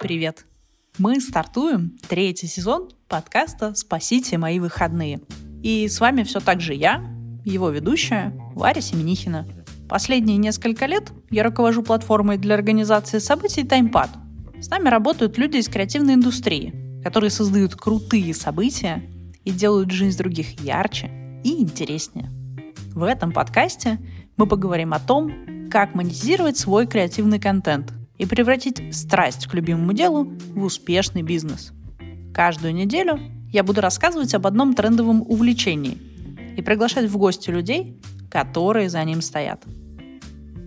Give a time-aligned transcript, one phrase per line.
[0.00, 0.46] Привет!
[0.96, 5.20] Мы стартуем третий сезон подкаста «Спасите мои выходные».
[5.60, 7.04] И с вами все так же я,
[7.44, 9.48] его ведущая Варя Семенихина.
[9.88, 14.10] Последние несколько лет я руковожу платформой для организации событий TimePad.
[14.60, 19.02] С нами работают люди из креативной индустрии, которые создают крутые события
[19.42, 21.10] и делают жизнь других ярче
[21.42, 22.30] и интереснее.
[22.94, 23.98] В этом подкасте
[24.36, 30.32] мы поговорим о том, как монетизировать свой креативный контент и превратить страсть к любимому делу
[30.54, 31.72] в успешный бизнес.
[32.34, 33.18] Каждую неделю
[33.50, 35.98] я буду рассказывать об одном трендовом увлечении
[36.56, 38.00] и приглашать в гости людей,
[38.30, 39.64] которые за ним стоят.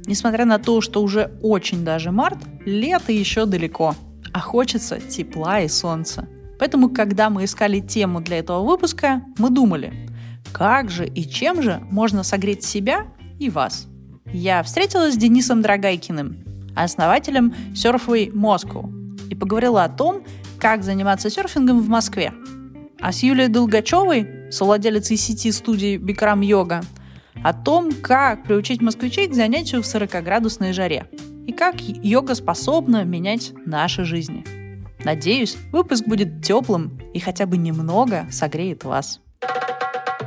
[0.05, 3.95] Несмотря на то, что уже очень даже март, лето еще далеко,
[4.33, 6.27] а хочется тепла и солнца.
[6.57, 9.93] Поэтому, когда мы искали тему для этого выпуска, мы думали,
[10.53, 13.07] как же и чем же можно согреть себя
[13.39, 13.87] и вас.
[14.33, 18.89] Я встретилась с Денисом Драгайкиным, основателем Surfway Moscow,
[19.29, 20.23] и поговорила о том,
[20.59, 22.33] как заниматься серфингом в Москве.
[22.99, 26.81] А с Юлией Долгачевой, совладелицей сети студии Бикрам Йога,
[27.43, 31.07] о том, как приучить москвичей к занятию в 40-градусной жаре
[31.47, 34.45] и как йога способна менять наши жизни.
[35.03, 39.19] Надеюсь, выпуск будет теплым и хотя бы немного согреет вас.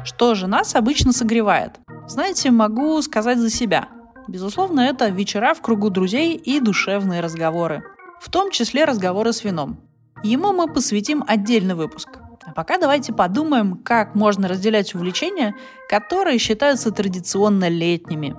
[0.05, 1.79] Что же нас обычно согревает?
[2.08, 3.89] Знаете, могу сказать за себя.
[4.27, 7.84] Безусловно, это вечера в кругу друзей и душевные разговоры.
[8.20, 9.78] В том числе разговоры с вином.
[10.22, 12.08] Ему мы посвятим отдельный выпуск.
[12.47, 15.55] А пока давайте подумаем, как можно разделять увлечения,
[15.89, 18.34] которые считаются традиционно летними.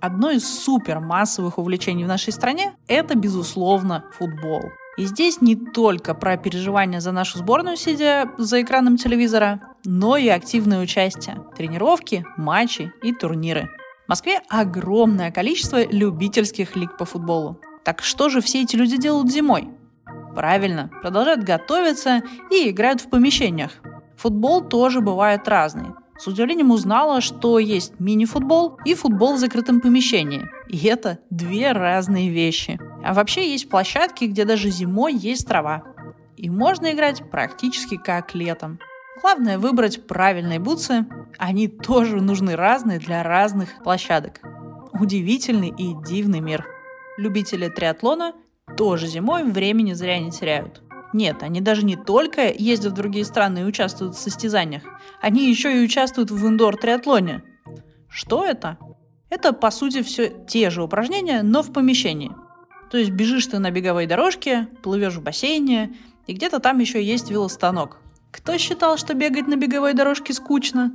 [0.00, 4.62] Одно из супер массовых увлечений в нашей стране– это, безусловно, футбол.
[4.98, 10.28] И здесь не только про переживания за нашу сборную, сидя за экраном телевизора, но и
[10.28, 13.70] активное участие, тренировки, матчи и турниры.
[14.06, 17.60] В Москве огромное количество любительских лиг по футболу.
[17.84, 19.70] Так что же все эти люди делают зимой?
[20.34, 23.72] Правильно, продолжают готовиться и играют в помещениях.
[24.16, 25.90] Футбол тоже бывает разный.
[26.18, 30.48] С удивлением узнала, что есть мини-футбол и футбол в закрытом помещении.
[30.68, 32.78] И это две разные вещи.
[33.04, 35.82] А вообще есть площадки, где даже зимой есть трава.
[36.36, 38.78] И можно играть практически как летом.
[39.20, 41.06] Главное выбрать правильные бутсы.
[41.38, 44.40] Они тоже нужны разные для разных площадок.
[44.92, 46.66] Удивительный и дивный мир.
[47.18, 48.32] Любители триатлона
[48.76, 50.82] тоже зимой времени зря не теряют.
[51.12, 54.82] Нет, они даже не только ездят в другие страны и участвуют в состязаниях,
[55.20, 57.42] они еще и участвуют в индор-триатлоне.
[58.08, 58.78] Что это?
[59.28, 62.32] Это, по сути, все те же упражнения, но в помещении.
[62.90, 65.94] То есть бежишь ты на беговой дорожке, плывешь в бассейне,
[66.26, 68.01] и где-то там еще есть велостанок.
[68.32, 70.92] Кто считал, что бегать на беговой дорожке скучно?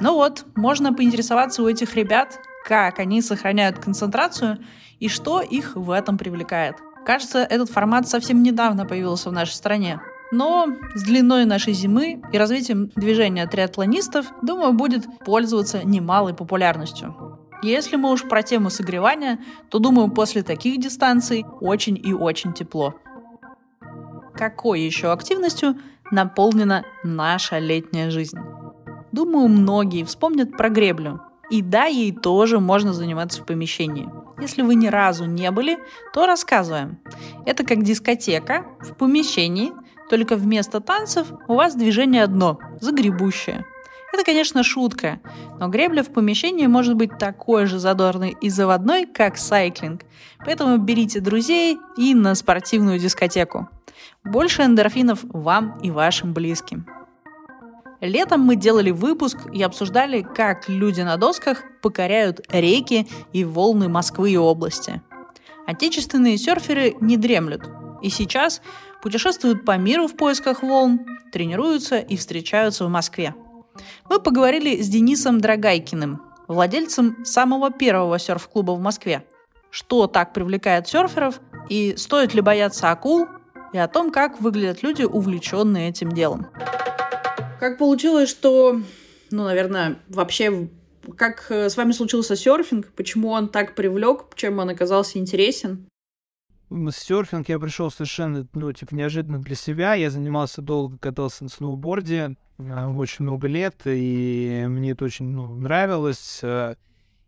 [0.00, 4.58] Ну вот, можно поинтересоваться у этих ребят, как они сохраняют концентрацию
[4.98, 6.76] и что их в этом привлекает.
[7.04, 10.00] Кажется, этот формат совсем недавно появился в нашей стране.
[10.32, 17.38] Но с длиной нашей зимы и развитием движения триатлонистов, думаю, будет пользоваться немалой популярностью.
[17.62, 19.38] Если мы уж про тему согревания,
[19.68, 22.94] то, думаю, после таких дистанций очень и очень тепло.
[24.34, 25.76] Какой еще активностью
[26.10, 28.38] наполнена наша летняя жизнь?
[29.12, 31.20] Думаю, многие вспомнят про греблю.
[31.50, 34.08] И да, ей тоже можно заниматься в помещении–
[34.40, 35.78] если вы ни разу не были,
[36.12, 36.98] то рассказываем.
[37.46, 39.72] Это как дискотека в помещении,
[40.10, 43.64] только вместо танцев у вас движение одно– загребущее.
[44.12, 45.20] Это, конечно, шутка,
[45.58, 50.02] но гребля в помещении может быть такой же задорной и заводной, как сайклинг.
[50.44, 53.68] Поэтому берите друзей и на спортивную дискотеку.
[54.24, 56.86] Больше эндорфинов вам и вашим близким.
[58.00, 64.32] Летом мы делали выпуск и обсуждали, как люди на досках покоряют реки и волны Москвы
[64.32, 65.00] и области.
[65.66, 67.62] Отечественные серферы не дремлют.
[68.02, 68.60] И сейчас
[69.02, 71.00] путешествуют по миру в поисках волн,
[71.32, 73.34] тренируются и встречаются в Москве.
[74.10, 79.24] Мы поговорили с Денисом Драгайкиным, владельцем самого первого серф-клуба в Москве.
[79.70, 83.26] Что так привлекает серферов и стоит ли бояться акул,
[83.74, 86.46] и о том, как выглядят люди, увлеченные этим делом.
[87.58, 88.80] Как получилось, что,
[89.32, 90.68] ну, наверное, вообще
[91.16, 95.88] как э, с вами случился серфинг, почему он так привлек, чем он оказался интересен?
[96.70, 99.94] Серфинг я пришел совершенно, ну, типа, неожиданно для себя.
[99.94, 105.52] Я занимался долго, катался на сноуборде, э, очень много лет, и мне это очень ну,
[105.52, 106.40] нравилось.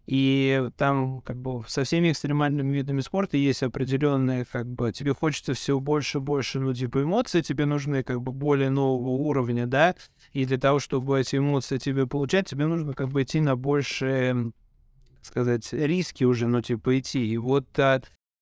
[0.07, 5.53] И там как бы со всеми экстремальными видами спорта есть определенные, как бы, тебе хочется
[5.55, 9.97] все больше и больше, ну, типа, эмоций, тебе нужны как бы более нового уровня, да,
[10.33, 14.53] и для того, чтобы эти эмоции тебе получать, тебе нужно как бы идти на больше,
[15.23, 17.27] сказать, риски уже, ну, типа, идти.
[17.27, 18.01] И вот а,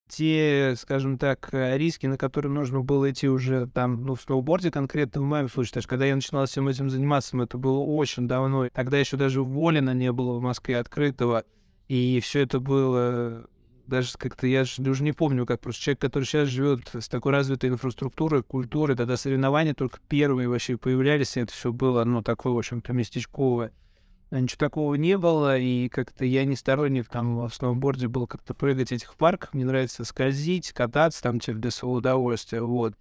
[0.09, 4.71] те, скажем так, э, риски, на которые нужно было идти уже там, ну, в сноуборде
[4.71, 8.69] конкретно, в моем случае, даже когда я начинал всем этим заниматься, это было очень давно,
[8.73, 11.45] тогда еще даже Волина не было в Москве открытого,
[11.89, 13.47] и все это было
[13.87, 17.33] даже как-то, я же уже не помню, как просто человек, который сейчас живет с такой
[17.33, 22.53] развитой инфраструктурой, культурой, тогда соревнования только первые вообще появлялись, и это все было, ну, такое,
[22.53, 23.73] в общем-то, местечковое.
[24.35, 28.53] А ничего такого не было, и как-то я не сторонник там в сноуборде был как-то
[28.53, 32.95] прыгать в этих парках, мне нравится скользить, кататься там, типа, для своего удовольствия, вот.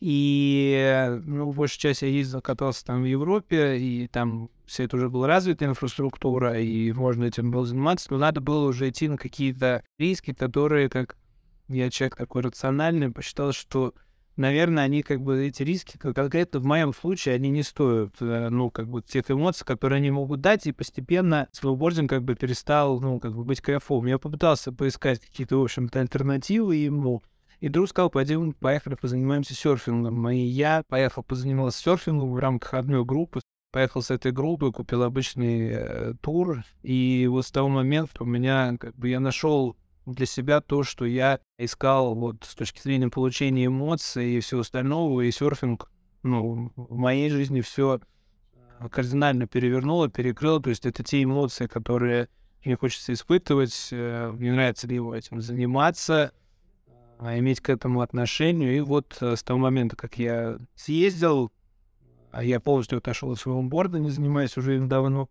[0.00, 5.08] И, ну, большую часть я ездил, катался там в Европе, и там вся это уже
[5.08, 9.84] была развитая инфраструктура, и можно этим было заниматься, но надо было уже идти на какие-то
[9.96, 11.16] риски, которые, как
[11.68, 13.94] я человек такой рациональный, посчитал, что,
[14.36, 18.70] наверное, они как бы, эти риски, конкретно в моем случае, они не стоят, э, ну,
[18.70, 23.20] как бы, тех эмоций, которые они могут дать, и постепенно сноубординг как бы перестал, ну,
[23.20, 24.06] как бы быть кайфовым.
[24.06, 27.22] Я попытался поискать какие-то, в общем-то, альтернативы ему,
[27.60, 30.28] и друг сказал, пойдем, поехали, позанимаемся серфингом.
[30.28, 33.40] И я поехал, позанимался серфингом в рамках одной группы.
[33.72, 36.62] Поехал с этой группой, купил обычный э, тур.
[36.82, 41.04] И вот с того момента у меня, как бы, я нашел для себя то, что
[41.04, 45.22] я искал вот с точки зрения получения эмоций и всего остального.
[45.22, 45.90] И серфинг,
[46.22, 48.00] ну, в моей жизни все
[48.80, 50.60] э, кардинально перевернуло, перекрыло.
[50.60, 52.28] То есть это те эмоции, которые
[52.64, 53.88] мне хочется испытывать.
[53.92, 56.32] Э, мне нравится ли его этим заниматься
[57.18, 58.76] а, иметь к этому отношение.
[58.76, 61.52] И вот э, с того момента, как я съездил,
[62.30, 65.28] а я полностью отошел от своего борда, не занимаюсь уже давно,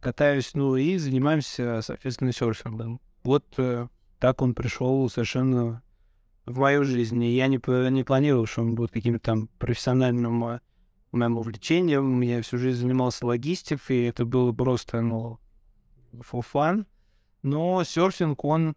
[0.00, 3.00] катаюсь, ну и занимаемся, соответственно, серфингом.
[3.24, 5.82] Вот э, так он пришел совершенно
[6.46, 7.22] в мою жизнь.
[7.22, 7.60] И я не,
[7.90, 10.60] не планировал, что он будет каким-то там профессиональным э,
[11.12, 12.20] моим увлечением.
[12.20, 15.38] Я всю жизнь занимался логистикой, и это было просто, ну,
[16.12, 16.86] for fun.
[17.42, 18.74] Но серфинг, он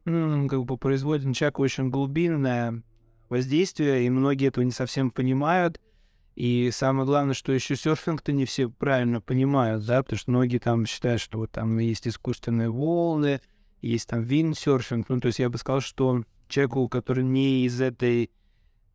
[0.50, 2.84] как бы производит на человека очень глубинное
[3.30, 5.80] воздействие, и многие этого не совсем понимают.
[6.36, 10.86] И самое главное, что еще серфинг-то не все правильно понимают, да, потому что многие там
[10.86, 13.42] считают, что вот там есть искусственные волны,
[13.82, 15.10] есть там виндсерфинг.
[15.10, 18.32] Ну, то есть я бы сказал, что человеку, который не из этой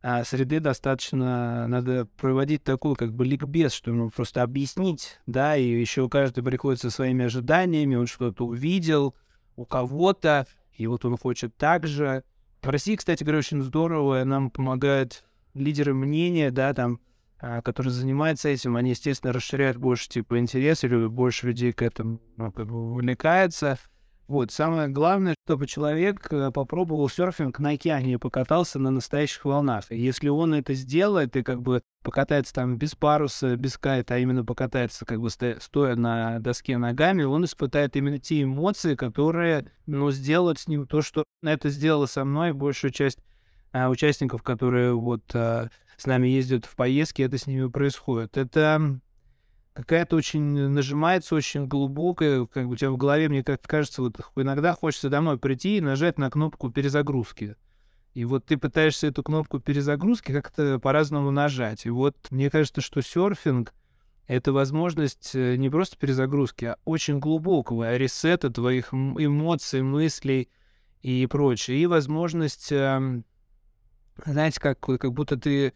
[0.01, 5.67] а, среды, достаточно надо проводить такую как бы ликбез, чтобы ему просто объяснить, да, и
[5.67, 9.15] еще каждый приходит со своими ожиданиями, он что-то увидел,
[9.55, 12.23] у кого-то, и вот он хочет так же.
[12.61, 15.25] В России, кстати говоря, очень здорово, нам помогают
[15.55, 16.99] лидеры мнения, да, там,
[17.39, 22.21] а, которые занимаются этим, они, естественно, расширяют больше, типа, интерес, или больше людей к этому
[22.37, 23.79] ну, как бы увлекается.
[24.27, 29.85] Вот, самое главное, чтобы человек э, попробовал серфинг на океане покатался на настоящих волнах.
[29.89, 34.43] Если он это сделает и как бы покатается там без паруса, без кайта, а именно
[34.43, 40.59] покатается как бы стоя на доске ногами, он испытает именно те эмоции, которые, ну, сделают
[40.59, 43.19] с ним то, что это сделало со мной большую часть
[43.71, 48.35] а, участников, которые вот а, с нами ездят в поездки, это с ними происходит.
[48.35, 48.99] Это
[49.77, 54.19] какая-то очень нажимается, очень глубокая, как бы у тебя в голове, мне как кажется, вот
[54.35, 57.55] иногда хочется домой прийти и нажать на кнопку перезагрузки.
[58.15, 61.85] И вот ты пытаешься эту кнопку перезагрузки как-то по-разному нажать.
[61.85, 63.75] И вот мне кажется, что серфинг—
[64.27, 70.49] это возможность э, не просто перезагрузки, а очень глубокого ресета твоих эмоций, мыслей
[71.03, 71.77] и прочее.
[71.77, 73.25] И возможность, эм,
[74.25, 75.73] знаете, как, как будто ты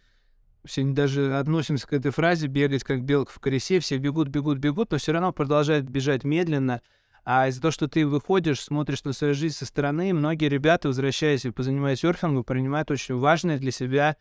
[0.65, 4.91] все даже относимся к этой фразе «бегать как белка в колесе», все бегут, бегут, бегут,
[4.91, 6.81] но все равно продолжают бежать медленно,
[7.23, 11.45] а из-за того, что ты выходишь, смотришь на свою жизнь со стороны, многие ребята, возвращаясь
[11.45, 14.17] и позанимаясь серфингом, принимают очень важное для себя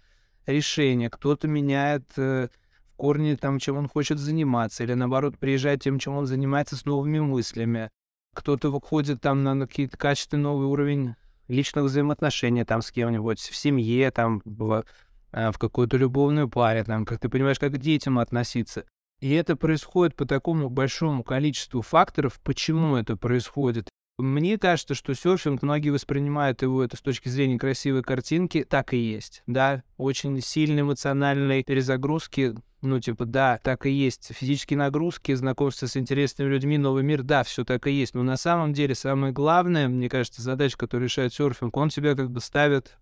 [0.46, 1.08] решение.
[1.08, 2.48] Кто-то меняет э,
[2.92, 6.84] в корне там, чем он хочет заниматься, или наоборот, приезжает тем, чем он занимается, с
[6.84, 7.90] новыми мыслями.
[8.34, 11.14] Кто-то выходит там на, какие-то качественный новый уровень
[11.48, 14.84] личных взаимоотношений там с кем-нибудь, в семье, там, в
[15.32, 18.84] в какую-то любовную паре, там, как ты понимаешь, как к детям относиться.
[19.20, 23.88] И это происходит по такому большому количеству факторов, почему это происходит.
[24.18, 28.98] Мне кажется, что серфинг, многие воспринимают его это с точки зрения красивой картинки, так и
[28.98, 34.30] есть, да, очень сильной эмоциональной перезагрузки, ну, типа, да, так и есть.
[34.34, 38.14] Физические нагрузки, знакомство с интересными людьми, новый мир, да, все так и есть.
[38.14, 42.30] Но на самом деле самое главное, мне кажется, задача, которую решает серфинг, он тебя как
[42.30, 42.96] бы ставит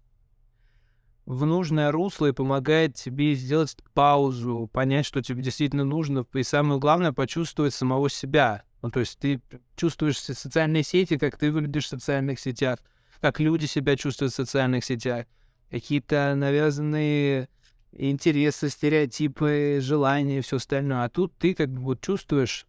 [1.29, 6.81] в нужное русло и помогает тебе сделать паузу, понять, что тебе действительно нужно, и самое
[6.81, 8.63] главное, почувствовать самого себя.
[8.81, 9.43] Ну, то есть ты
[9.77, 12.79] чувствуешь социальные сети, как ты выглядишь в социальных сетях,
[13.21, 15.27] как люди себя чувствуют в социальных сетях,
[15.71, 17.51] какие-то навязанные
[17.93, 21.05] интересы, стереотипы, желания и все остальное.
[21.05, 22.67] А тут ты как бы вот чувствуешь,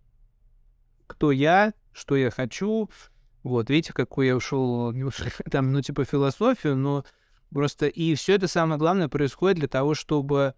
[1.08, 2.90] кто я, что я хочу,
[3.42, 4.94] Вот, видите, какой я ушел
[5.50, 7.06] там, ну, типа, философию, но
[7.54, 10.54] просто и все это самое главное происходит для того, чтобы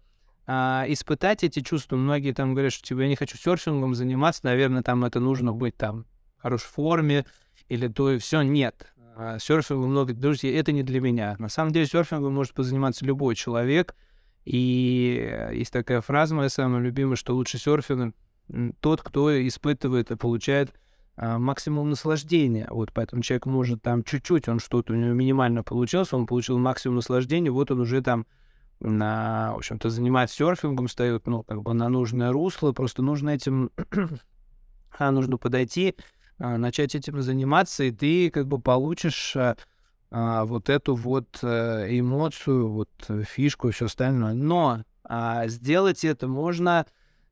[0.46, 1.96] а, испытать эти чувства.
[1.96, 5.76] Многие там говорят, что типа, я не хочу серфингом заниматься, наверное, там это нужно быть
[5.76, 6.06] там
[6.38, 7.24] в хорошей форме
[7.68, 8.42] или то и все.
[8.42, 8.92] Нет.
[9.16, 11.36] А, серфингом много друзей, это не для меня.
[11.38, 13.94] На самом деле серфингом может позаниматься любой человек.
[14.44, 18.14] И есть такая фраза моя самая любимая, что лучше серфинг
[18.80, 20.74] тот, кто испытывает и получает
[21.38, 22.66] максимум наслаждения.
[22.70, 26.96] Вот поэтому человек может там чуть-чуть, он что-то у него минимально получилось, он получил максимум
[26.96, 28.26] наслаждения, вот он уже там
[28.80, 33.70] на, в общем-то, занимается серфингом, встает, ну, как бы на нужное русло, просто нужно этим,
[34.98, 35.94] а, нужно подойти,
[36.38, 39.56] а, начать этим заниматься, и ты как бы получишь а,
[40.10, 42.90] а, вот эту вот а, эмоцию, вот
[43.28, 44.34] фишку и все остальное.
[44.34, 46.86] Но а, сделать это можно,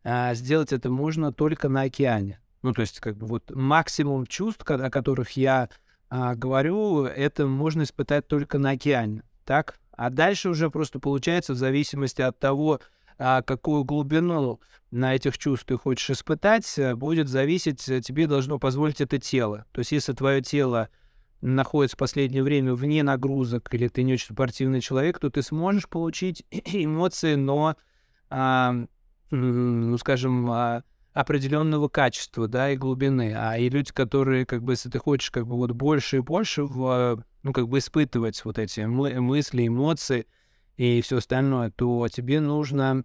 [0.05, 2.41] а, сделать это можно только на океане.
[2.63, 5.69] Ну, то есть, как бы вот максимум чувств, о которых я
[6.09, 9.79] а, говорю, это можно испытать только на океане, так?
[9.93, 12.81] А дальше уже просто получается в зависимости от того,
[13.19, 18.59] а, какую глубину на этих чувств ты хочешь испытать, э, будет зависеть, э, тебе должно
[18.59, 19.67] позволить это тело.
[19.73, 20.89] То есть, если твое тело
[21.43, 25.89] находится в последнее время вне нагрузок, или ты не очень спортивный человек, то ты сможешь
[25.89, 27.77] получить эмоции, но,
[28.31, 28.75] а,
[29.31, 33.35] ну, скажем, а, определенного качества, да, и глубины.
[33.37, 36.65] А и люди, которые, как бы, если ты хочешь, как бы, вот больше и больше,
[36.65, 40.27] в, ну, как бы, испытывать вот эти мы- мысли, эмоции
[40.77, 43.05] и все остальное, то тебе нужно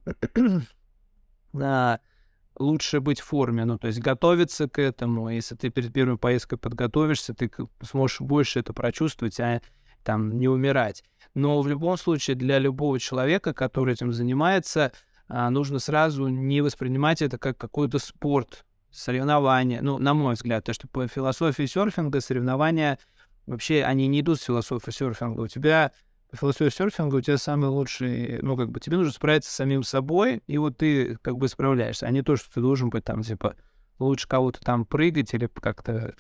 [1.54, 2.00] да,
[2.60, 5.30] лучше быть в форме, ну, то есть готовиться к этому.
[5.30, 9.62] Если ты перед первой поездкой подготовишься, ты сможешь больше это прочувствовать, а
[10.04, 11.04] там не умирать.
[11.34, 14.92] Но в любом случае для любого человека, который этим занимается,
[15.28, 18.66] нужно сразу не воспринимать это как какой-то спорт,
[18.96, 19.82] соревнование.
[19.82, 22.98] Ну, на мой взгляд, то, что по философии серфинга соревнования
[23.46, 25.42] вообще, они не идут с философии серфинга.
[25.42, 25.92] У тебя
[26.32, 29.84] по философии серфинга у тебя самый лучший, ну, как бы, тебе нужно справиться с самим
[29.84, 33.22] собой, и вот ты, как бы, справляешься, а не то, что ты должен быть там,
[33.22, 33.56] типа,
[34.00, 36.14] лучше кого-то там прыгать или как-то а,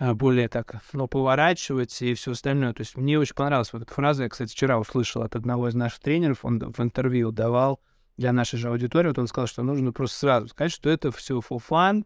[0.00, 2.72] более так, ну, поворачивать и все остальное.
[2.72, 4.24] То есть мне очень понравилась вот эта фраза.
[4.24, 7.80] Я, кстати, вчера услышал от одного из наших тренеров, он в интервью давал
[8.16, 11.38] для нашей же аудитории, вот он сказал, что нужно просто сразу сказать, что это все
[11.40, 12.04] for fun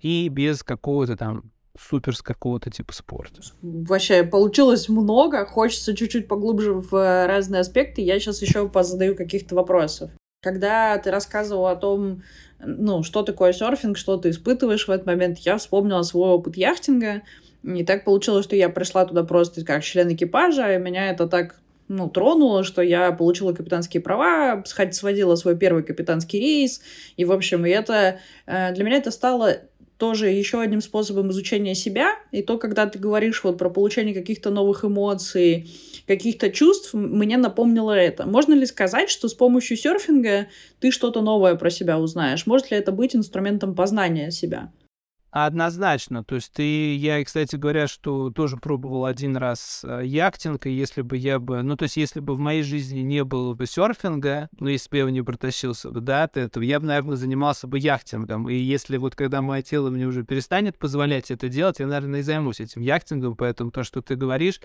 [0.00, 3.40] и без какого-то там супер с какого-то типа спорта.
[3.62, 8.02] Вообще, получилось много, хочется чуть-чуть поглубже в э, разные аспекты.
[8.02, 10.10] Я сейчас еще позадаю каких-то вопросов.
[10.40, 12.22] Когда ты рассказывал о том,
[12.58, 17.22] ну, что такое серфинг, что ты испытываешь в этот момент, я вспомнила свой опыт яхтинга.
[17.62, 21.56] И так получилось, что я пришла туда просто как член экипажа, и меня это так
[21.88, 26.80] ну, тронуло, что я получила капитанские права, сводила свой первый капитанский рейс,
[27.16, 29.58] и, в общем, это э, для меня это стало
[30.00, 32.14] тоже еще одним способом изучения себя.
[32.32, 35.70] И то, когда ты говоришь вот про получение каких-то новых эмоций,
[36.08, 38.26] каких-то чувств, мне напомнило это.
[38.26, 40.48] Можно ли сказать, что с помощью серфинга
[40.80, 42.46] ты что-то новое про себя узнаешь?
[42.46, 44.72] Может ли это быть инструментом познания себя?
[45.30, 46.24] Однозначно.
[46.24, 51.02] То есть ты, я, кстати говоря, что тоже пробовал один раз э, яхтинг, и если
[51.02, 54.48] бы я бы, ну, то есть если бы в моей жизни не было бы серфинга,
[54.58, 57.68] ну, если бы я его не протащился бы, да, от этого, я бы, наверное, занимался
[57.68, 58.48] бы яхтингом.
[58.48, 62.24] И если вот когда мое тело мне уже перестанет позволять это делать, я, наверное, и
[62.24, 64.60] займусь этим яхтингом, поэтому то, что ты говоришь,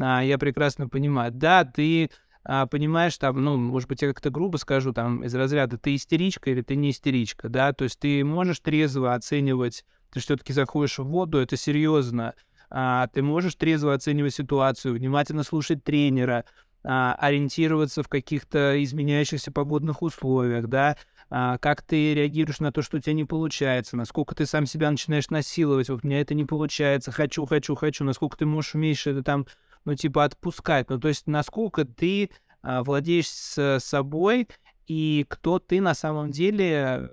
[0.00, 1.30] а, я прекрасно понимаю.
[1.30, 2.10] Да, ты
[2.44, 6.50] а, понимаешь, там, ну, может быть, я как-то грубо скажу, там, из разряда, ты истеричка
[6.50, 11.04] или ты не истеричка, да, то есть ты можешь трезво оценивать, ты все-таки заходишь в
[11.04, 12.34] воду, это серьезно,
[12.70, 16.44] а, ты можешь трезво оценивать ситуацию, внимательно слушать тренера,
[16.82, 20.96] а, ориентироваться в каких-то изменяющихся погодных условиях, да,
[21.28, 24.90] а, как ты реагируешь на то, что у тебя не получается, насколько ты сам себя
[24.90, 29.06] начинаешь насиловать, вот у меня это не получается, хочу, хочу, хочу, насколько ты можешь, умеешь
[29.06, 29.46] это там
[29.84, 30.90] ну, типа, отпускать.
[30.90, 32.30] Ну, то есть, насколько ты
[32.62, 34.48] а, владеешь с собой
[34.86, 37.10] и кто ты на самом деле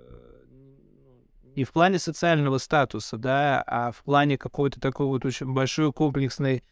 [1.58, 6.62] не в плане социального статуса, да, а в плане какой-то такой вот очень большой комплексной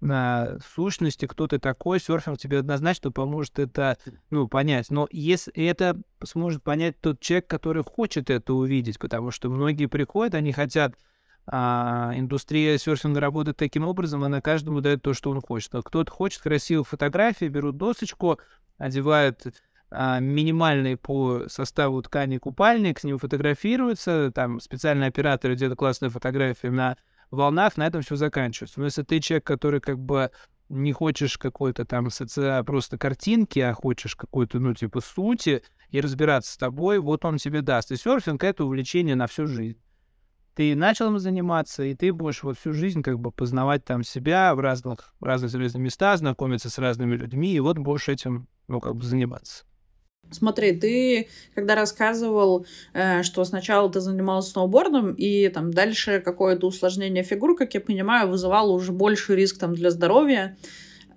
[0.00, 3.96] на сущности, кто ты такой, серфинг тебе однозначно поможет это,
[4.30, 4.90] ну, понять.
[4.90, 10.34] Но если это сможет понять тот человек, который хочет это увидеть, потому что многие приходят,
[10.34, 10.96] они хотят
[11.46, 15.72] а, индустрия серфинга работает таким образом, она каждому дает то, что он хочет.
[15.84, 18.38] Кто-то хочет красивую фотографию, берут досочку,
[18.78, 19.46] одевают
[19.90, 26.68] а, минимальный по составу ткани купальник, с ним фотографируются, там специальные операторы делают классные фотографии
[26.68, 26.96] на
[27.30, 28.78] волнах, на этом все заканчивается.
[28.78, 30.30] Но если ты человек, который как бы
[30.68, 32.62] не хочешь какой-то там соци...
[32.64, 37.60] просто картинки, а хочешь какой-то, ну, типа, сути и разбираться с тобой, вот он тебе
[37.60, 37.92] даст.
[37.92, 39.78] И серфинг— это увлечение на всю жизнь.
[40.54, 44.54] Ты начал им заниматься, и ты будешь вот всю жизнь как бы познавать там себя
[44.54, 48.80] в разных, в разных, разных местах, знакомиться с разными людьми, и вот будешь этим, ну,
[48.80, 49.64] как бы заниматься.
[50.30, 57.24] Смотри, ты когда рассказывал, э, что сначала ты занимался сноубордом, и там дальше какое-то усложнение
[57.24, 60.56] фигур, как я понимаю, вызывало уже больший риск там для здоровья.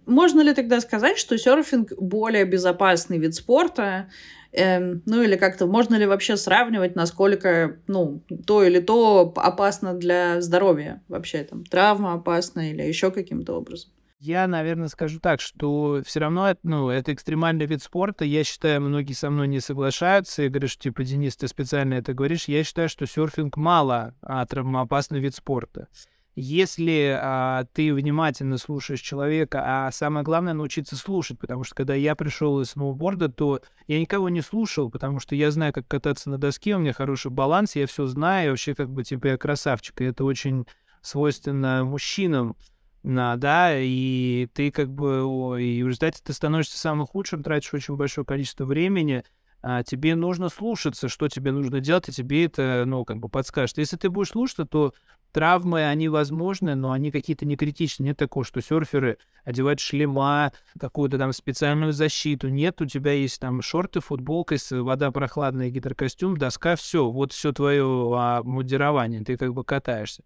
[0.05, 4.09] Можно ли тогда сказать, что серфинг более безопасный вид спорта?
[4.57, 10.39] Эм, ну или как-то можно ли вообще сравнивать, насколько ну, то или то опасно для
[10.41, 13.91] здоровья вообще, там, травма опасна или еще каким-то образом?
[14.19, 18.23] Я, наверное, скажу так, что все равно ну, это экстремальный вид спорта.
[18.23, 22.13] Я считаю, многие со мной не соглашаются и говорят, что, типа, Денис, ты специально это
[22.13, 22.45] говоришь.
[22.45, 25.89] Я считаю, что серфинг мало а, травмоопасный вид спорта.
[26.35, 32.13] Если а, ты внимательно слушаешь человека, а самое главное научиться слушать, потому что когда я
[32.13, 36.37] пришел из сноуборда, то я никого не слушал, потому что я знаю, как кататься на
[36.37, 40.05] доске, у меня хороший баланс, я все знаю, вообще как бы типа я красавчик, и
[40.05, 40.67] это очень
[41.01, 42.57] свойственно мужчинам
[43.01, 47.95] на, да, и ты как бы, и в результате ты становишься самым худшим, тратишь очень
[47.95, 49.23] большое количество времени,
[49.67, 53.79] а тебе нужно слушаться, что тебе нужно делать, и тебе это, ну, как бы подскажет.
[53.79, 54.93] Если ты будешь слушаться, то
[55.31, 58.09] травмы, они возможны, но они какие-то не критичные.
[58.09, 62.47] Нет такого, что серферы одевают шлема, какую-то там специальную защиту.
[62.49, 67.83] Нет, у тебя есть там шорты, футболка, вода прохладная, гидрокостюм, доска, все, вот все твое
[68.15, 70.21] а, модирование, ты как бы катаешься.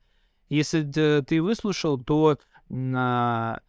[0.50, 0.84] Если
[1.22, 3.62] ты выслушал, то на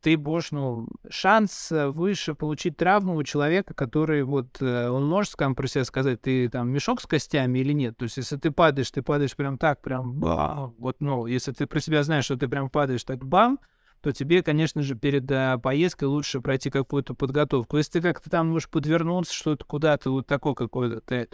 [0.00, 5.32] ты будешь, ну, шанс э, выше получить травму у человека, который вот, э, он может
[5.32, 7.96] скажем, про себя сказать, ты там мешок с костями или нет.
[7.96, 10.74] То есть, если ты падаешь, ты падаешь прям так, прям бам.
[10.78, 13.58] Вот, ну, если ты про себя знаешь, что ты прям падаешь так бам,
[14.00, 17.76] то тебе, конечно же, перед а, поездкой лучше пройти какую-то подготовку.
[17.76, 21.28] Если ты как-то там можешь подвернуться, что-то куда-то вот такое какое-то, ты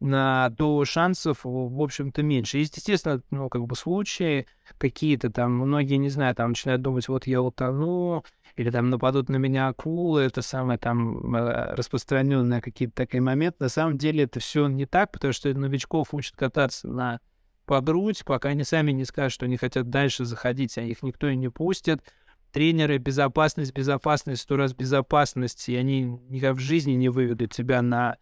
[0.00, 2.58] на то шансов, в общем-то, меньше.
[2.58, 4.46] Есть, естественно, ну, как бы случаи
[4.78, 8.24] какие-то там, многие, не знаю, там начинают думать, вот я утону,
[8.56, 13.56] или там нападут на меня акулы, это самое там э, распространенное какие-то такие моменты.
[13.60, 17.20] На самом деле это все не так, потому что новичков учат кататься на
[17.66, 21.28] по грудь, пока они сами не скажут, что они хотят дальше заходить, а их никто
[21.28, 22.02] и не пустит.
[22.50, 28.16] Тренеры, безопасность, безопасность, сто раз безопасность, и они никогда в жизни не выведут тебя на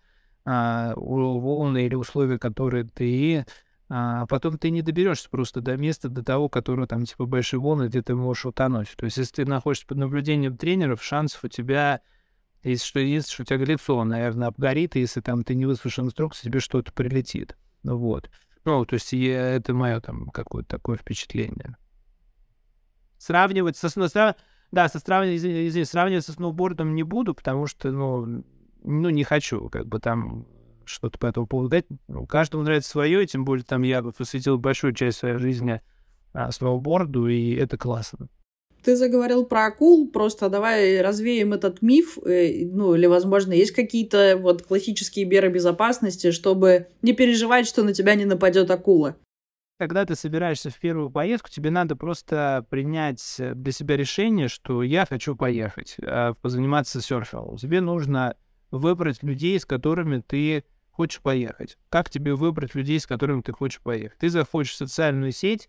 [0.96, 3.44] волны или условия, которые ты
[3.90, 7.88] а потом ты не доберешься просто до места, до того, которое там типа большие волны,
[7.88, 8.94] где ты можешь утонуть.
[8.96, 12.02] То есть, если ты находишься под наблюдением тренеров, шансов у тебя,
[12.62, 16.04] если что есть, что у тебя лицо, наверное, обгорит, и если там ты не выслушал
[16.04, 17.56] инструкцию, тебе что-то прилетит.
[17.82, 18.30] Ну вот.
[18.64, 21.78] Ну, то есть я, это мое там какое-то такое впечатление.
[23.16, 24.36] Сравнивать со, со
[24.70, 28.44] да, со сравнивать, извини, сравнивать со сноубордом не буду, потому что, ну,
[28.84, 30.46] ну, не хочу, как бы там
[30.84, 31.86] что-то по этому поводу дать.
[32.08, 35.80] Ну, каждому нравится свое, и тем более там я посвятил большую часть своей жизни
[36.32, 38.28] а, сноуборду, и это классно.
[38.82, 44.38] Ты заговорил про акул, просто давай развеем этот миф, э, ну или, возможно, есть какие-то
[44.40, 49.16] вот классические меры безопасности, чтобы не переживать, что на тебя не нападет акула.
[49.78, 55.06] Когда ты собираешься в первую поездку, тебе надо просто принять для себя решение, что я
[55.06, 57.56] хочу поехать, а, позаниматься серфингом.
[57.56, 58.36] Тебе нужно
[58.70, 61.78] выбрать людей, с которыми ты хочешь поехать.
[61.90, 64.18] Как тебе выбрать людей, с которыми ты хочешь поехать?
[64.18, 65.68] Ты заходишь в социальную сеть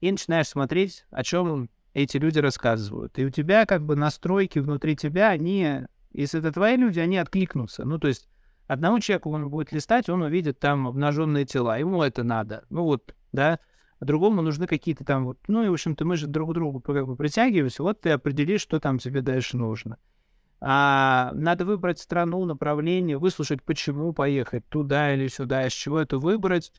[0.00, 3.18] и начинаешь смотреть, о чем эти люди рассказывают.
[3.18, 5.82] И у тебя как бы настройки внутри тебя, они,
[6.12, 7.84] если это твои люди, они откликнутся.
[7.84, 8.28] Ну, то есть
[8.66, 12.64] одному человеку он будет листать, он увидит там обнаженные тела, ему это надо.
[12.70, 13.58] Ну вот, да,
[13.98, 16.80] а другому нужны какие-то там вот, ну и, в общем-то, мы же друг к другу
[16.80, 19.98] как бы притягиваемся, вот ты определишь, что там тебе дальше нужно.
[20.60, 26.72] А, надо выбрать страну, направление, выслушать, почему поехать туда или сюда, из чего это выбрать,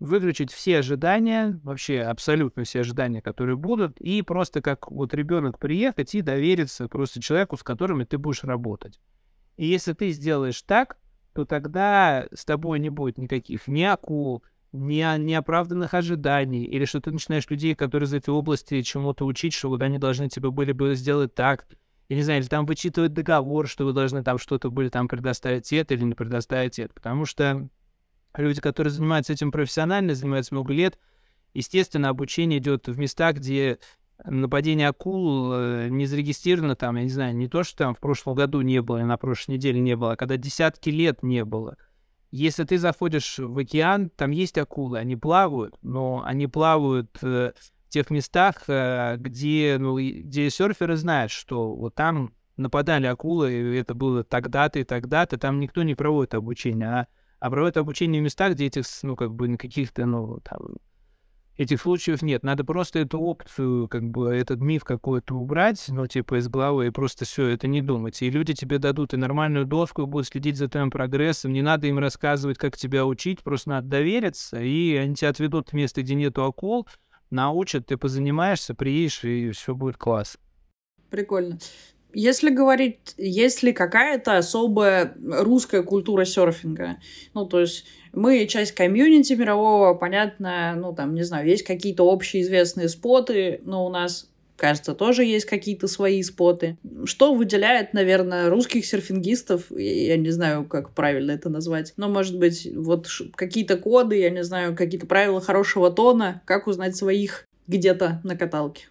[0.00, 6.14] выключить все ожидания, вообще абсолютно все ожидания, которые будут, и просто как вот ребенок приехать
[6.14, 9.00] и довериться просто человеку, с которым ты будешь работать.
[9.56, 10.98] И если ты сделаешь так,
[11.32, 14.42] то тогда с тобой не будет никаких ни акул,
[14.72, 19.68] ни неоправданных ожиданий, или что ты начинаешь людей, которые из этой области чему-то учить, что
[19.68, 21.66] вот они должны тебе были бы сделать так,
[22.08, 25.72] я не знаю, или там вычитывать договор, что вы должны там что-то были там предоставить
[25.72, 26.92] это или не предоставить это.
[26.92, 27.68] Потому что
[28.36, 30.98] люди, которые занимаются этим профессионально, занимаются много лет,
[31.54, 33.78] естественно, обучение идет в местах, где
[34.24, 38.34] нападение акул э, не зарегистрировано там, я не знаю, не то, что там в прошлом
[38.34, 41.76] году не было, и на прошлой неделе не было, а когда десятки лет не было.
[42.30, 47.52] Если ты заходишь в океан, там есть акулы, они плавают, но они плавают э,
[47.92, 53.94] тех местах, э, где, ну, где серферы знают, что вот там нападали акулы, и это
[53.94, 57.06] было тогда-то и тогда-то, там никто не проводит обучение, а,
[57.38, 60.76] а проводит обучение в местах, где этих, ну, как бы, каких-то, ну, там,
[61.56, 62.42] этих случаев нет.
[62.42, 66.90] Надо просто эту опцию, как бы этот миф какой-то убрать, ну, типа, из головы, и
[66.90, 68.22] просто все это не думать.
[68.22, 71.52] И люди тебе дадут и нормальную доску, будут следить за твоим прогрессом.
[71.52, 75.72] Не надо им рассказывать, как тебя учить, просто надо довериться, и они тебя отведут в
[75.74, 76.86] место, где нету акул,
[77.32, 80.38] научат, ты позанимаешься, приедешь, и все будет класс.
[81.10, 81.58] Прикольно.
[82.14, 86.98] Если говорить, есть ли какая-то особая русская культура серфинга?
[87.32, 92.88] Ну, то есть мы часть комьюнити мирового, понятно, ну, там, не знаю, есть какие-то общеизвестные
[92.88, 94.31] споты, но у нас
[94.62, 96.78] кажется, тоже есть какие-то свои споты.
[97.04, 102.68] Что выделяет, наверное, русских серфингистов, я не знаю, как правильно это назвать, но, может быть,
[102.72, 108.36] вот какие-то коды, я не знаю, какие-то правила хорошего тона, как узнать своих где-то на
[108.36, 108.86] каталке.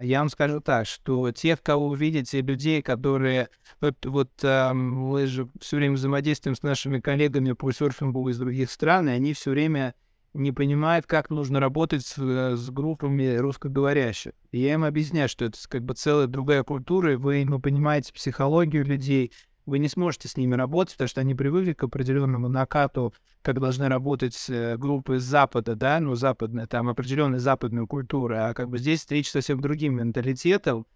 [0.00, 3.50] Я вам скажу так, что тех, кого вы видите, людей, которые...
[3.82, 8.70] Вот, вот э, мы же все время взаимодействуем с нашими коллегами по серфингу из других
[8.70, 9.94] стран, и они все время
[10.32, 14.32] не понимают, как нужно работать с, э, с группами русскоговорящих.
[14.52, 18.12] И я им объясняю, что это как бы целая другая культура, и вы ну, понимаете
[18.12, 19.32] психологию людей,
[19.66, 23.88] вы не сможете с ними работать, потому что они привыкли к определенному накату, как должны
[23.88, 28.78] работать э, группы с Запада, да, ну, западная, там определенная западная культура, а как бы
[28.78, 30.86] здесь речь совсем другим менталитетом,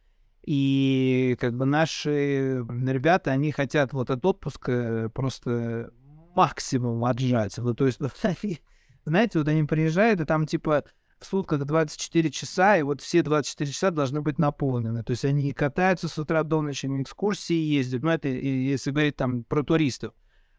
[0.44, 5.90] и как бы наши ребята, они хотят вот от отпуска просто
[6.34, 7.56] максимум отжать.
[7.56, 7.98] Ну, то есть,
[9.04, 10.84] знаете, вот они приезжают, и там типа
[11.18, 15.02] в сутках 24 часа, и вот все 24 часа должны быть наполнены.
[15.02, 18.02] То есть они катаются с утра до ночи, на экскурсии ездят.
[18.02, 20.12] Ну, это если говорить там про туристов.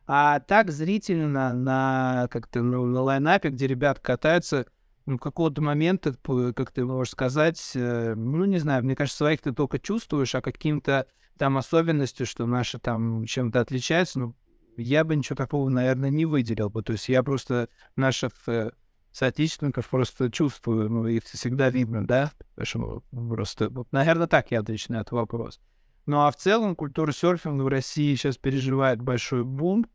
[0.08, 4.66] А так зрительно на как-то ну, на лайнапе, где ребят катаются,
[5.06, 6.16] ну, какого-то момента,
[6.54, 10.42] как ты можешь сказать, э, ну, не знаю, мне кажется, своих ты только чувствуешь, а
[10.42, 14.36] каким-то там особенностью, что наши там чем-то отличаются, ну,
[14.78, 16.84] я бы ничего такого, наверное, не выделил бы.
[16.84, 18.72] То есть я просто наших э,
[19.16, 22.34] соотечественников просто чувствую, ну, их всегда видно, да,
[22.64, 25.62] что просто, вот, наверное, так я отвечу на этот вопрос.
[26.06, 29.86] Ну, а в целом культура серфинга в России сейчас переживает большой бум,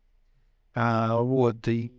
[0.73, 1.91] а, вот, и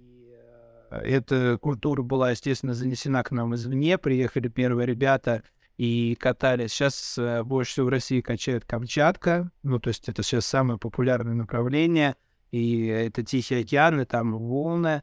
[0.90, 5.44] э, эта культура была, естественно, занесена к нам извне, приехали первые ребята
[5.76, 6.72] и катались.
[6.72, 11.34] Сейчас э, больше всего в России качает Камчатка, ну, то есть это сейчас самое популярное
[11.34, 12.16] направление,
[12.52, 15.02] и это Тихий океан, и там волны,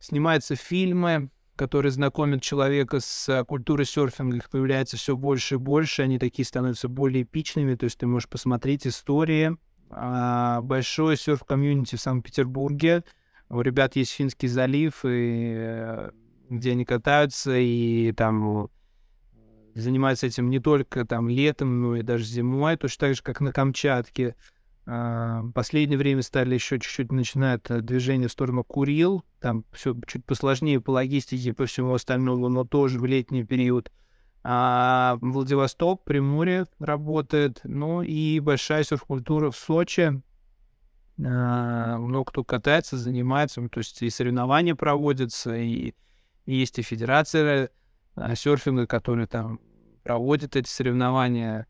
[0.00, 6.18] снимаются фильмы, которые знакомят человека с культурой серфинга, их появляется все больше и больше, они
[6.18, 9.56] такие становятся более эпичными, то есть ты можешь посмотреть истории.
[9.90, 13.04] А, большой серф-комьюнити в Санкт-Петербурге,
[13.48, 16.10] у ребят есть Финский залив, и, э,
[16.50, 18.68] где они катаются, и там
[19.74, 23.52] занимаются этим не только там летом, но и даже зимой, точно так же, как на
[23.52, 24.34] Камчатке.
[24.86, 29.24] А, последнее время стали еще чуть-чуть начинать э, движение в сторону Курил.
[29.40, 33.90] Там все чуть посложнее по логистике, по всему остальному, но тоже в летний период.
[34.42, 37.60] А Владивосток, Приморье работает.
[37.64, 40.22] Ну и большая серф-культура в Сочи.
[41.18, 43.62] А, много кто катается, занимается.
[43.62, 45.94] Ну, то есть и соревнования проводятся, и,
[46.44, 47.70] и есть и федерация
[48.16, 49.60] а, серфинга, которая там
[50.02, 51.66] проводит эти соревнования.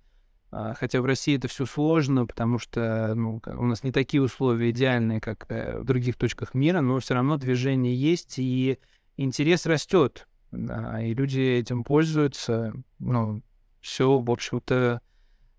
[0.56, 4.70] А, хотя в России это все сложно, потому что ну, у нас не такие условия
[4.70, 8.78] идеальные, как э, в других точках мира, но все равно движение есть, и
[9.16, 12.72] интерес растет, да, и люди этим пользуются.
[13.00, 13.42] Ну,
[13.80, 15.00] все, в общем-то,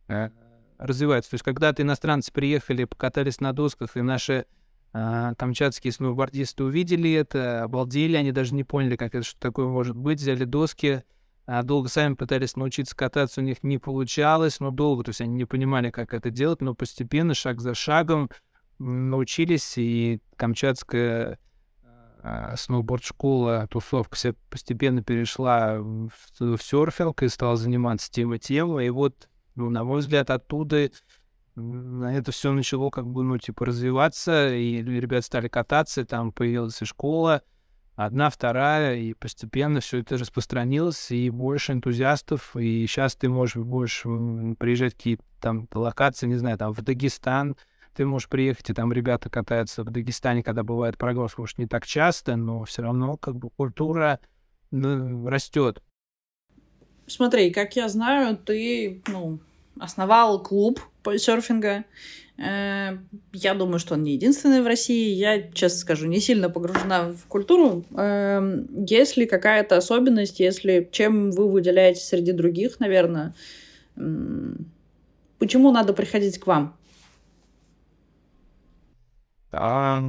[0.07, 0.29] э,
[0.77, 1.31] развивается.
[1.31, 4.45] То есть, когда-то иностранцы приехали, покатались на досках, и наши
[4.93, 9.97] а, камчатские сноубордисты увидели это, обалдели, они даже не поняли, как это что такое может
[9.97, 11.03] быть, взяли доски,
[11.47, 15.45] долго сами пытались научиться кататься, у них не получалось, но долго, то есть они не
[15.45, 18.29] понимали, как это делать, но постепенно, шаг за шагом
[18.79, 21.39] научились, и камчатская
[22.23, 28.79] э, сноуборд-школа, тусовка вся постепенно перешла в, в серфинг и стала заниматься тем и тем,
[28.79, 30.89] и вот, ну, на мой взгляд, оттуда
[31.55, 36.85] это все начало как бы, ну, типа, развиваться, и ребят стали кататься, там появилась и
[36.85, 37.43] школа,
[37.95, 44.09] одна, вторая, и постепенно все это распространилось, и больше энтузиастов, и сейчас ты можешь больше
[44.59, 47.55] приезжать в какие-то там локации, не знаю, там в Дагестан,
[47.95, 51.85] ты можешь приехать, и там ребята катаются в Дагестане, когда бывает прогноз, может, не так
[51.85, 54.19] часто, но все равно как бы культура
[54.71, 55.81] ну, растет.
[57.07, 59.39] Смотри, как я знаю, ты ну,
[59.79, 60.79] основал клуб
[61.17, 61.85] серфинга.
[62.37, 62.97] Э,
[63.31, 65.13] я думаю, что он не единственный в России.
[65.13, 67.85] Я, честно скажу, не сильно погружена в культуру.
[67.95, 73.33] Эм, есть ли какая-то особенность, если чем вы выделяетесь среди других, наверное?
[73.95, 76.75] Почему надо приходить к вам?
[79.51, 80.03] А,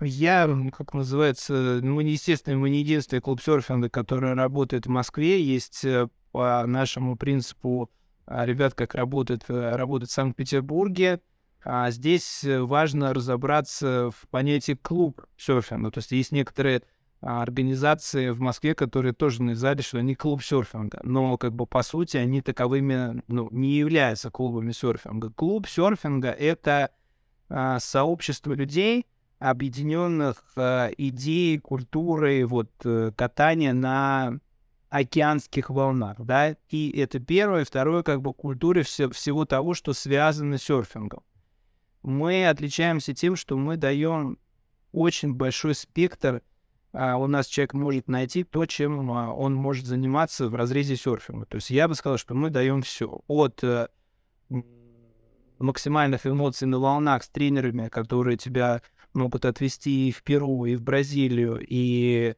[0.00, 5.42] Я, как называется, ну, естественно, мы не единственный клуб серфинга, который работает в Москве.
[5.42, 7.90] Есть э, по нашему принципу
[8.26, 11.20] ребят, как работают, э, работают в Санкт-Петербурге.
[11.64, 15.90] А здесь важно разобраться в понятии клуб серфинга.
[15.90, 16.82] То есть есть некоторые
[17.20, 21.00] а, организации в Москве, которые тоже назвали, что они клуб серфинга.
[21.02, 25.30] Но, как бы, по сути, они таковыми ну, не являются клубами серфинга.
[25.30, 26.90] Клуб серфинга— это
[27.48, 29.06] а, сообщество людей,
[29.38, 34.38] объединенных а, идеей, культурой вот, а, катания на
[34.88, 40.58] океанских волнах, да, и это первое, второе, как бы культуре все, всего того, что связано
[40.58, 41.22] с серфингом.
[42.02, 44.38] Мы отличаемся тем, что мы даем
[44.92, 46.42] очень большой спектр
[46.98, 51.44] а, у нас человек может найти то, чем а, он может заниматься в разрезе серфинга.
[51.44, 53.20] То есть я бы сказал, что мы даем все.
[53.26, 53.88] От э,
[55.58, 58.80] максимальных эмоций на волнах с тренерами, которые тебя
[59.12, 62.34] могут отвести и в Перу, и в Бразилию, и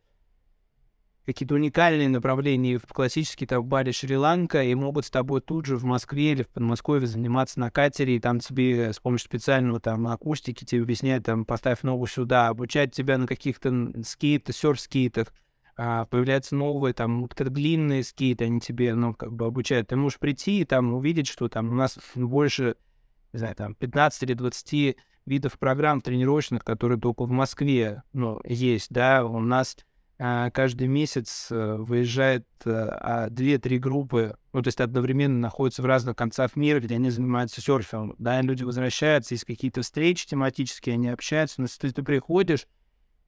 [1.28, 5.84] какие-то уникальные направления в классический там Бали, Шри-Ланка, и могут с тобой тут же в
[5.84, 10.64] Москве или в Подмосковье заниматься на катере, и там тебе с помощью специального там акустики
[10.64, 15.34] тебе объясняют, там, поставь ногу сюда, обучать тебя на каких-то скейтах, серф-скейтах,
[15.76, 19.88] а, появляются новые, там, вот длинные скейты, они тебе, ну, как бы обучают.
[19.88, 22.76] Ты можешь прийти и там увидеть, что там у нас больше,
[23.34, 28.90] не знаю, там, 15 или 20 видов программ тренировочных, которые только в Москве, ну, есть,
[28.90, 29.76] да, у нас
[30.18, 36.56] каждый месяц э, выезжает э, а, группы, ну, то есть одновременно находятся в разных концах
[36.56, 41.68] мира, где они занимаются серфингом, да, люди возвращаются, есть какие-то встречи тематические, они общаются, но
[41.68, 42.66] если ты приходишь,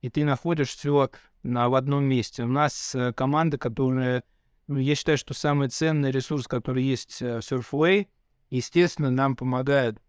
[0.01, 1.11] и ты находишь все
[1.45, 2.43] на, в одном месте.
[2.43, 4.25] У нас э, команда, которая,
[4.67, 8.09] ну, я считаю, что самый ценный ресурс, который есть в Surfway,
[8.51, 10.01] естественно, нам помогает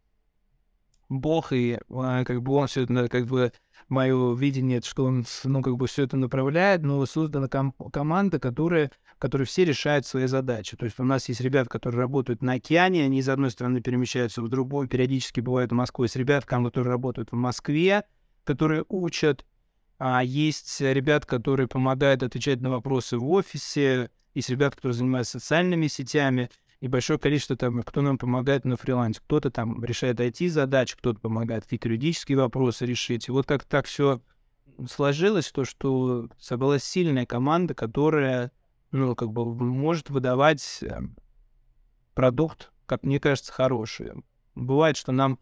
[1.12, 3.52] Бог, и как бы он все это как бы
[3.89, 8.91] мое видение, что он, ну, как бы все это направляет, но создана ком- команда, которая,
[9.19, 10.78] которая все решают свои задачи.
[10.78, 14.41] То есть у нас есть ребята, которые работают на океане, они из одной стороны перемещаются
[14.41, 18.04] в другую, периодически бывают в Москве, есть ребята, которые работают в Москве,
[18.45, 19.45] которые учат,
[20.00, 25.88] а есть ребят, которые помогают отвечать на вопросы в офисе, есть ребята, которые занимаются социальными
[25.88, 26.50] сетями,
[26.81, 29.21] и большое количество там, кто нам помогает на фрилансе.
[29.21, 33.27] Кто-то там решает IT-задачи, кто-то помогает какие-то юридические вопросы решить.
[33.27, 34.19] И вот как так все
[34.89, 38.51] сложилось, то, что собралась сильная команда, которая,
[38.89, 41.15] ну, как бы может выдавать эм,
[42.15, 44.13] продукт, как мне кажется, хороший.
[44.55, 45.37] Бывает, что нам,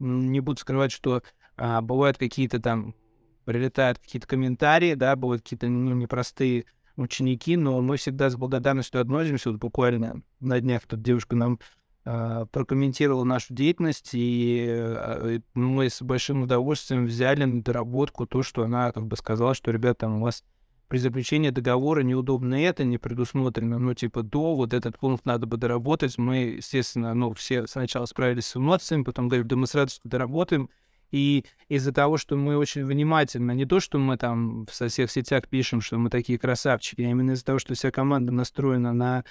[0.00, 1.22] не буду скрывать, что
[1.56, 2.96] а, бывают какие-то там,
[3.44, 6.64] прилетают какие-то комментарии, да, бывают какие-то ну, непростые
[7.00, 9.50] ученики, но мы всегда с благодарностью относимся.
[9.50, 11.58] Вот буквально на днях тут девушка нам
[12.04, 18.64] э, прокомментировала нашу деятельность, и э, мы с большим удовольствием взяли на доработку то, что
[18.64, 20.44] она как бы сказала, что, ребята, у вас
[20.88, 25.56] при заключении договора неудобно это, не предусмотрено, ну, типа, до, вот этот пункт надо бы
[25.56, 26.18] доработать.
[26.18, 30.68] Мы, естественно, ну, все сначала справились с эмоциями, потом говорим, да мы с радостью доработаем,
[31.10, 35.48] и из-за того, что мы очень внимательно, не то, что мы там в всех сетях
[35.48, 39.24] пишем, что мы такие красавчики, а именно из-за того, что вся команда настроена на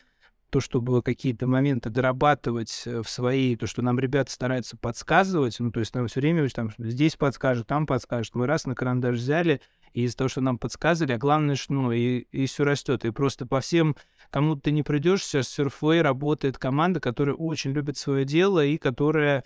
[0.49, 5.71] то, чтобы какие-то моменты дорабатывать э, в свои, то, что нам ребята стараются подсказывать, ну,
[5.71, 9.61] то есть нам все время там здесь подскажут, там подскажут, мы раз на карандаш взяли,
[9.93, 13.05] и из-за того, что нам подсказывали, а главное, что, ну, и, и все растет.
[13.05, 13.95] И просто по всем,
[14.29, 19.43] кому ты не придешь, сейчас Surfway работает команда, которая очень любит свое дело и которая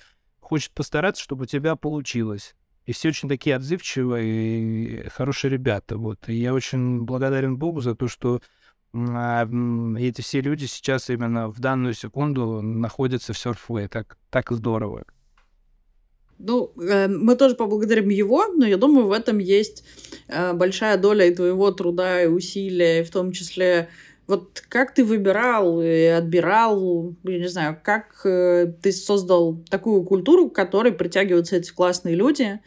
[0.54, 2.54] хочет постараться, чтобы у тебя получилось.
[2.86, 4.28] И все очень такие отзывчивые
[5.06, 5.98] и хорошие ребята.
[5.98, 6.30] Вот.
[6.30, 8.40] И я очень благодарен Богу за то, что
[8.94, 9.48] а,
[9.98, 13.88] эти все люди сейчас именно в данную секунду находятся в Surfway.
[13.88, 15.06] Так, так здорово.
[16.38, 19.84] Ну, э, мы тоже поблагодарим его, но я думаю, в этом есть
[20.28, 23.90] э, большая доля и твоего труда, и усилия, в том числе
[24.28, 30.50] вот как ты выбирал и отбирал, я не знаю, как э, ты создал такую культуру,
[30.50, 32.60] к которой притягиваются эти классные люди,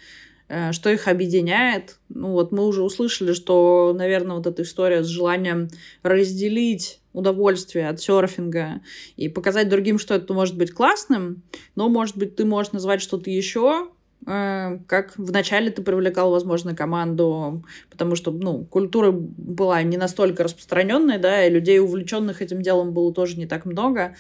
[0.49, 1.99] э, что их объединяет?
[2.09, 5.69] Ну вот мы уже услышали, что, наверное, вот эта история с желанием
[6.03, 8.83] разделить удовольствие от серфинга
[9.17, 11.43] и показать другим, что это может быть классным,
[11.75, 13.89] но, может быть, ты можешь назвать что-то еще,
[14.27, 21.47] как вначале ты привлекал, возможно, команду, потому что, ну, культура была не настолько распространенной, да,
[21.47, 24.17] и людей, увлеченных этим делом, было тоже не так много.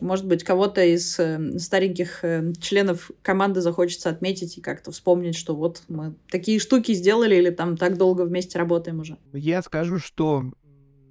[0.00, 5.56] Может быть, кого-то из э, стареньких э, членов команды захочется отметить и как-то вспомнить, что
[5.56, 9.16] вот мы такие штуки сделали или там так долго вместе работаем уже.
[9.32, 10.44] Я скажу, что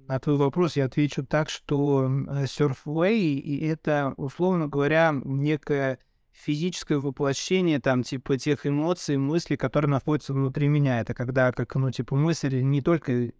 [0.06, 5.98] на твой вопрос я отвечу так, что Surfway— это, условно говоря, некая
[6.44, 11.00] физическое воплощение там, типа, тех эмоций, мыслей, которые находятся внутри меня.
[11.00, 13.32] Это когда, как, ну, типа, мысли не только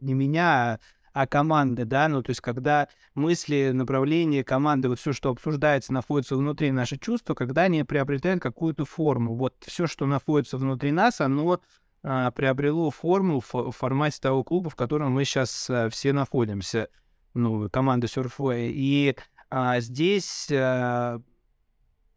[0.00, 0.78] не меня, а
[1.12, 6.36] а команды, да, ну, то есть когда мысли, направления команды, вот все, что обсуждается, находится
[6.36, 9.34] внутри наших чувств, когда они приобретают какую-то форму.
[9.34, 11.60] Вот все, что находится внутри нас, оно
[12.02, 16.88] а, приобрело форму в, в формате того клуба, в котором мы сейчас а, все находимся,
[17.34, 18.70] ну, команда Surfway.
[18.72, 19.16] И
[19.50, 21.20] а, здесь а,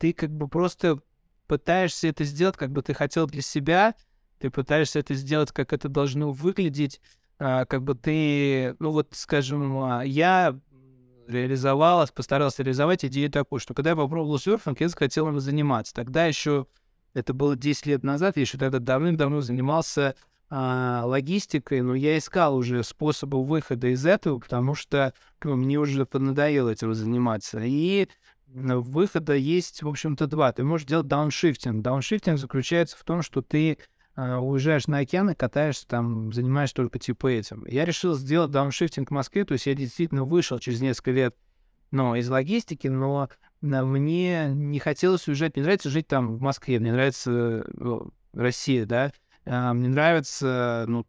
[0.04, 1.00] ты как бы просто
[1.48, 3.96] пытаешься это сделать, как бы ты хотел для себя,
[4.38, 7.00] ты пытаешься это сделать, как это должно выглядеть,
[7.40, 10.60] а, как бы ты, ну вот, скажем, а, я
[11.26, 15.94] реализовал, постарался реализовать идею такую, что когда я попробовал серфинг, я захотел им заниматься.
[15.94, 16.68] Тогда еще,
[17.14, 20.16] это было 10 лет назад, я еще тогда давным-давно занимался
[20.50, 25.14] а, логистикой, но я искал уже способы выхода из этого, потому что
[25.46, 27.62] ну, мне уже надоело этим заниматься.
[27.64, 28.10] И
[28.54, 30.52] выхода есть, в общем-то, два.
[30.52, 31.82] Ты можешь делать дауншифтинг.
[31.82, 33.78] Дауншифтинг заключается в том, что ты
[34.16, 37.66] а, уезжаешь на океан и катаешься там, занимаешься только типа этим.
[37.66, 41.36] Я решил сделать дауншифтинг в Москве, то есть я действительно вышел через несколько лет
[41.90, 43.30] ну, из логистики, но
[43.62, 49.12] мне не хотелось уезжать, мне нравится жить там в Москве, мне нравится ну, Россия, да,
[49.46, 51.06] а, мне нравится ну,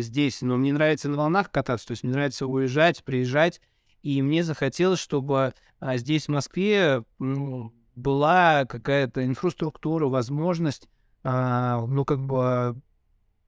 [0.00, 3.60] здесь, но мне нравится на волнах кататься, то есть мне нравится уезжать, приезжать,
[4.06, 10.88] и мне захотелось, чтобы а, здесь, в Москве, ну, была какая-то инфраструктура, возможность
[11.24, 12.80] а, ну, как бы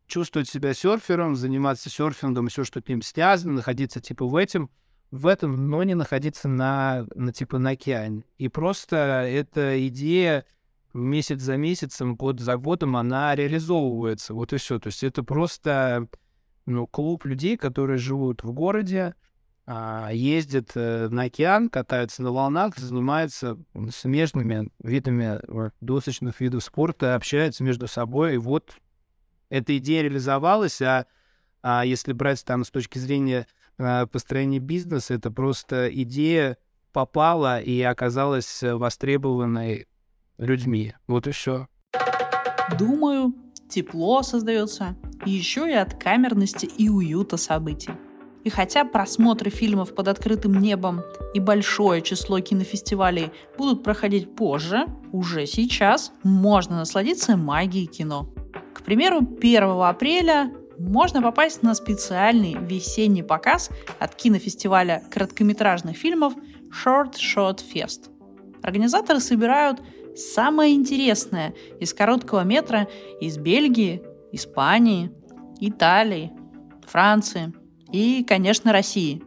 [0.08, 4.68] чувствовать себя серфером, заниматься серфингом, все, что с ним связано, находиться, типа, в этом,
[5.12, 8.24] в этом, но не находиться на, на типа, на океане.
[8.38, 10.44] И просто эта идея
[10.92, 14.34] месяц за месяцем, год за годом, она реализовывается.
[14.34, 14.80] Вот и все.
[14.80, 16.08] То есть это просто
[16.66, 19.14] ну, клуб людей, которые живут в городе,
[20.12, 23.58] ездят э, на океан, катаются на волнах, занимаются
[23.94, 25.40] смежными видами
[25.82, 28.34] досочных видов спорта, общаются между собой.
[28.34, 28.76] И вот
[29.50, 31.04] эта идея реализовалась, а,
[31.62, 36.56] а если брать там с точки зрения а, построения бизнеса, это просто идея
[36.92, 39.86] попала и оказалась востребованной
[40.38, 40.94] людьми.
[41.06, 41.68] Вот и все.
[42.78, 43.34] Думаю,
[43.68, 47.92] тепло создается еще и от камерности и уюта событий.
[48.48, 51.02] И хотя просмотры фильмов под открытым небом
[51.34, 58.32] и большое число кинофестивалей будут проходить позже, уже сейчас можно насладиться магией кино.
[58.72, 66.32] К примеру, 1 апреля можно попасть на специальный весенний показ от кинофестиваля короткометражных фильмов
[66.72, 68.08] Short Shot Fest.
[68.62, 69.82] Организаторы собирают
[70.16, 72.88] самое интересное из короткого метра
[73.20, 74.00] из Бельгии,
[74.32, 75.12] Испании,
[75.60, 76.32] Италии,
[76.86, 77.52] Франции–
[77.92, 79.22] и, конечно, России.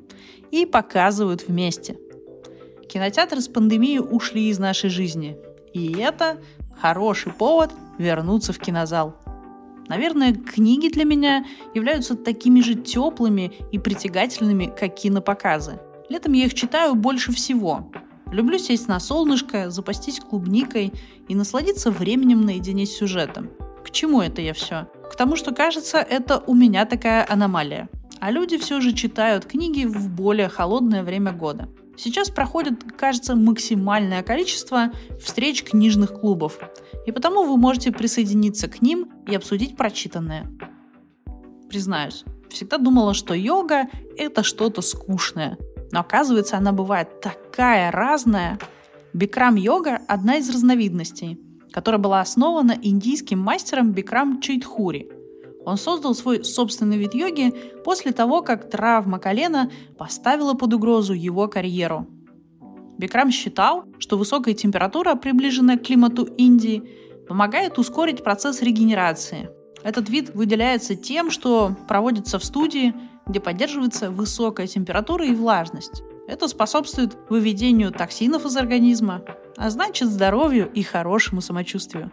[0.51, 1.97] И показывают вместе.
[2.89, 5.37] Кинотеатры с пандемией ушли из нашей жизни.
[5.73, 6.37] И это
[6.79, 9.15] хороший повод вернуться в кинозал.
[9.87, 15.79] Наверное, книги для меня являются такими же теплыми и притягательными, как кинопоказы.
[16.09, 17.89] Летом я их читаю больше всего.
[18.31, 20.93] Люблю сесть на солнышко, запастись клубникой
[21.27, 23.49] и насладиться временем наедине с сюжетом.
[23.83, 24.87] К чему это я все?
[25.09, 27.89] К тому, что кажется, это у меня такая аномалия–
[28.21, 31.67] а люди все же читают книги в более холодное время года.
[31.97, 36.59] Сейчас проходит, кажется, максимальное количество встреч книжных клубов,
[37.07, 40.47] и потому вы можете присоединиться к ним и обсудить прочитанное.
[41.67, 45.57] Признаюсь, всегда думала, что йога– это что-то скучное,
[45.91, 48.59] но оказывается, она бывает такая разная.
[49.13, 51.39] Бикрам-йога– одна из разновидностей,
[51.71, 55.09] которая была основана индийским мастером Бикрам Чайтхури–
[55.65, 61.47] он создал свой собственный вид йоги после того, как травма колена поставила под угрозу его
[61.47, 62.07] карьеру.
[62.97, 66.83] Бикрам считал, что высокая температура, приближенная к климату Индии,
[67.27, 69.49] помогает ускорить процесс регенерации.
[69.83, 72.93] Этот вид выделяется тем, что проводится в студии,
[73.25, 76.03] где поддерживается высокая температура и влажность.
[76.27, 79.23] Это способствует выведению токсинов из организма,
[79.57, 82.11] а значит здоровью и хорошему самочувствию.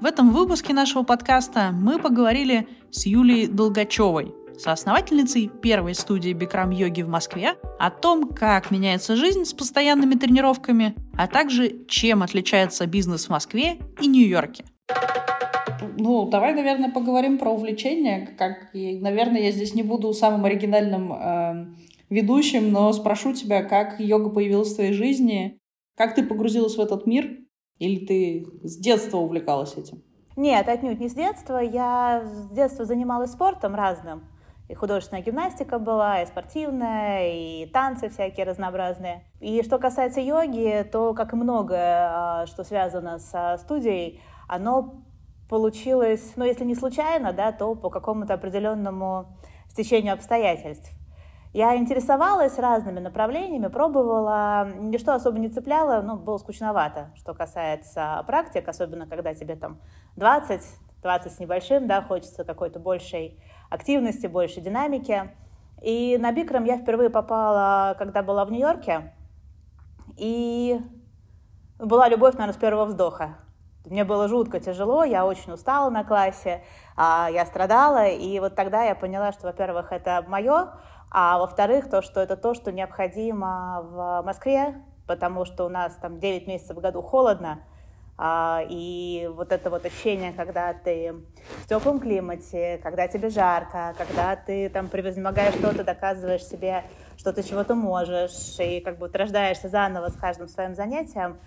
[0.00, 7.08] В этом выпуске нашего подкаста мы поговорили с Юлией Долгачевой, соосновательницей первой студии Бикрам-йоги в
[7.08, 13.30] Москве, о том, как меняется жизнь с постоянными тренировками, а также чем отличается бизнес в
[13.30, 14.64] Москве и Нью-Йорке.
[15.96, 18.28] Ну, давай, наверное, поговорим про увлечения.
[18.38, 21.66] Как, и, наверное, я здесь не буду самым оригинальным э,
[22.08, 25.58] ведущим, но спрошу тебя, как йога появилась в твоей жизни,
[25.96, 27.37] как ты погрузилась в этот мир,
[27.78, 30.02] или ты с детства увлекалась этим?
[30.36, 31.58] Нет, отнюдь не с детства.
[31.58, 34.24] Я с детства занималась спортом разным.
[34.68, 39.24] И художественная гимнастика была, и спортивная, и танцы всякие разнообразные.
[39.40, 45.02] И что касается йоги, то, как и многое, а, что связано со студией, оно
[45.48, 49.38] получилось, ну, если не случайно, да, то по какому-то определенному
[49.70, 50.90] стечению обстоятельств.
[51.52, 58.68] Я интересовалась разными направлениями, пробовала, ничто особо не цепляло, ну, было скучновато, что касается практик,
[58.68, 59.78] особенно когда тебе там
[60.16, 60.60] 20,
[61.02, 63.40] 20 с небольшим, да, хочется какой-то большей
[63.70, 65.30] активности, больше динамики.
[65.80, 69.14] И на Бикрам я впервые попала, когда была в Нью-Йорке,
[70.16, 70.80] и
[71.78, 73.36] была любовь, наверное, с первого вздоха.
[73.86, 76.62] Мне было жутко тяжело, я очень устала на классе,
[76.94, 80.72] а, я страдала, и вот тогда я поняла, что, во-первых, это мое,
[81.10, 86.18] а во-вторых, то, что это то, что необходимо в Москве, потому что у нас там
[86.18, 87.60] 9 месяцев в году холодно,
[88.20, 91.14] а, и вот это вот ощущение, когда ты
[91.62, 96.82] в теплом климате, когда тебе жарко, когда ты там превозмогаешь что-то, доказываешь себе,
[97.16, 101.38] что ты чего-то можешь, и как бы рождаешься заново с каждым своим занятием,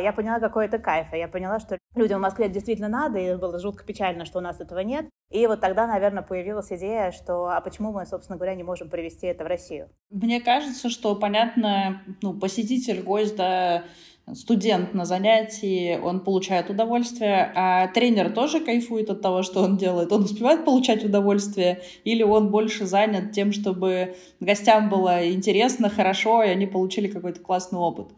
[0.00, 1.08] я поняла, какой это кайф.
[1.12, 4.60] Я поняла, что людям в Москве действительно надо, и было жутко печально, что у нас
[4.60, 5.06] этого нет.
[5.30, 9.26] И вот тогда, наверное, появилась идея, что а почему мы, собственно говоря, не можем привести
[9.26, 9.88] это в Россию?
[10.10, 13.84] Мне кажется, что, понятно, ну, посетитель, гость, да,
[14.32, 20.12] студент на занятии, он получает удовольствие, а тренер тоже кайфует от того, что он делает.
[20.12, 26.48] Он успевает получать удовольствие, или он больше занят тем, чтобы гостям было интересно, хорошо, и
[26.48, 28.08] они получили какой-то классный опыт.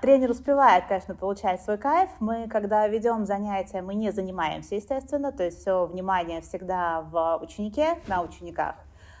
[0.00, 2.08] Тренер успевает, конечно, получать свой кайф.
[2.20, 7.98] Мы, когда ведем занятия, мы не занимаемся, естественно, то есть все внимание всегда в ученике,
[8.06, 8.76] на учениках.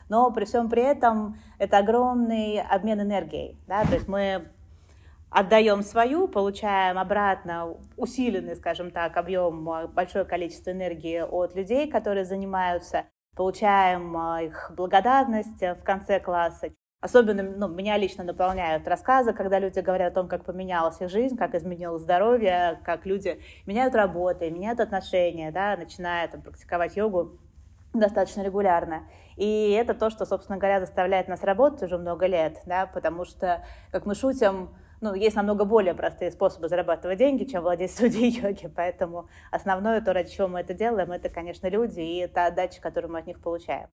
[0.08, 3.58] Но при всем при этом это огромный обмен энергией.
[3.66, 3.84] Да?
[3.84, 4.48] То есть мы
[5.28, 13.04] отдаем свою, получаем обратно усиленный, скажем так, объем, большое количество энергии от людей, которые занимаются,
[13.36, 16.70] получаем а, их благодарность в конце класса,
[17.00, 21.36] Особенно ну, меня лично наполняют рассказы, когда люди говорят о том, как поменялась их жизнь,
[21.36, 27.38] как изменилось здоровье, как люди меняют работы, меняют отношения, да, начиная там, практиковать йогу
[27.94, 29.08] достаточно регулярно.
[29.36, 33.64] И это то, что, собственно говоря, заставляет нас работать уже много лет, да, потому что,
[33.90, 34.68] как мы шутим,
[35.00, 40.12] ну, есть намного более простые способы зарабатывать деньги, чем владеть студией йоги, поэтому основное то,
[40.12, 43.40] ради чего мы это делаем, это, конечно, люди и та отдача, которую мы от них
[43.40, 43.88] получаем.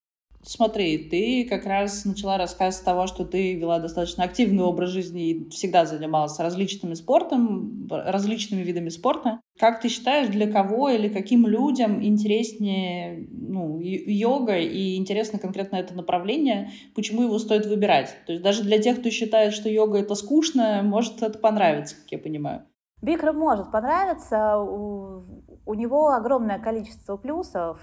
[0.47, 5.29] Смотри, ты как раз начала рассказ с того, что ты вела достаточно активный образ жизни
[5.29, 9.41] и всегда занималась различными спортом, различными видами спорта.
[9.59, 15.93] Как ты считаешь, для кого или каким людям интереснее ну, йога и интересно конкретно это
[15.93, 18.15] направление, почему его стоит выбирать?
[18.25, 22.09] То есть даже для тех, кто считает, что йога это скучно, может это понравиться, как
[22.13, 22.63] я понимаю.
[23.01, 25.25] Бикром может понравиться, у,
[25.65, 27.81] у него огромное количество плюсов.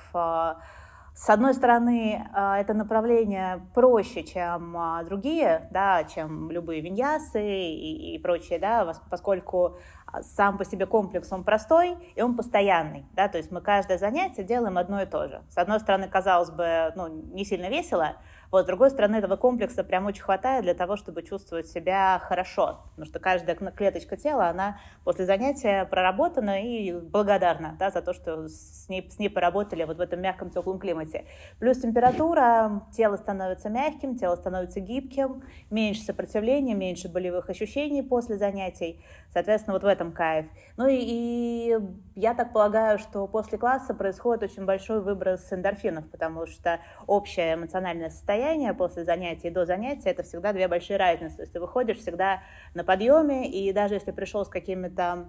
[1.15, 7.43] А, с одной стороны, а, это направление проще, чем а, другие, да, чем любые виньясы
[7.43, 9.79] и, и прочее, да, поскольку
[10.23, 14.45] сам по себе комплекс, он простой и он постоянный, да, то есть мы каждое занятие
[14.45, 15.43] делаем одно и то же.
[15.49, 18.17] С одной стороны, казалось бы, ну, не сильно весело,
[18.51, 22.81] вот, с другой стороны, этого комплекса прям очень хватает для того, чтобы чувствовать себя хорошо,
[22.91, 28.49] потому что каждая клеточка тела, она после занятия проработана и благодарна да, за то, что
[28.49, 31.25] с ней, с ней поработали вот в этом мягком теплом климате.
[31.59, 39.05] Плюс температура, тело становится мягким, тело становится гибким, меньше сопротивления, меньше болевых ощущений после занятий.
[39.33, 40.47] Соответственно, вот в этом кайф.
[40.77, 41.79] Ну и, и
[42.15, 48.11] я так полагаю, что после класса происходит очень большой выброс эндорфинов, потому что общее эмоциональное
[48.11, 51.37] состояние состояние после занятия и до занятия, это всегда две большие разницы.
[51.37, 52.43] То есть ты выходишь всегда
[52.75, 55.29] на подъеме, и даже если пришел с какими-то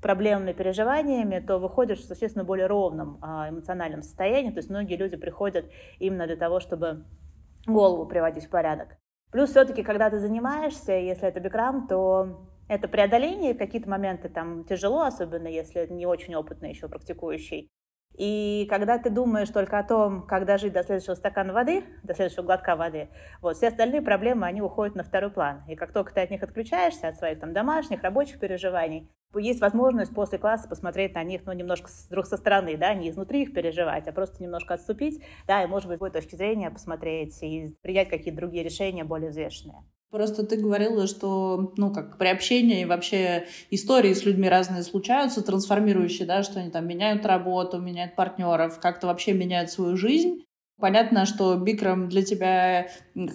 [0.00, 4.50] проблемными переживаниями, то выходишь в существенно более ровном а, эмоциональном состоянии.
[4.50, 5.64] То есть многие люди приходят
[5.98, 7.04] именно для того, чтобы
[7.66, 8.88] голову приводить в порядок.
[9.32, 12.38] Плюс все-таки, когда ты занимаешься, если это бикрам, то
[12.68, 17.68] это преодоление, какие-то моменты там тяжело, особенно если не очень опытный еще практикующий.
[18.16, 22.42] И когда ты думаешь только о том, как дожить до следующего стакана воды, до следующего
[22.42, 23.08] глотка воды,
[23.40, 25.62] вот, все остальные проблемы, они уходят на второй план.
[25.68, 30.14] И как только ты от них отключаешься, от своих там домашних, рабочих переживаний, есть возможность
[30.14, 33.52] после класса посмотреть на них, ну, немножко с, друг со стороны, да, не изнутри их
[33.52, 37.74] переживать, а просто немножко отступить, да, и, может быть, с другой точки зрения посмотреть и
[37.82, 39.82] принять какие-то другие решения более взвешенные.
[40.14, 45.42] Просто ты говорила, что, ну, как при общении и вообще истории с людьми разные случаются,
[45.42, 50.44] трансформирующие, да, что они там меняют работу, меняют партнеров, как-то вообще меняют свою жизнь.
[50.78, 52.86] Понятно, что Бикрам для тебя,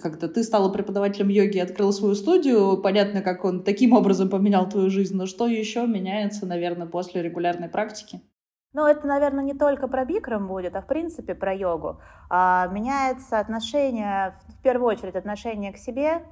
[0.02, 4.88] как-то ты стала преподавателем йоги, открыла свою студию, понятно, как он таким образом поменял твою
[4.88, 8.22] жизнь, но что еще меняется, наверное, после регулярной практики?
[8.72, 12.00] Ну, это, наверное, не только про бикрам будет, а в принципе про йогу.
[12.30, 16.22] А, меняется отношение, в первую очередь, отношение к себе,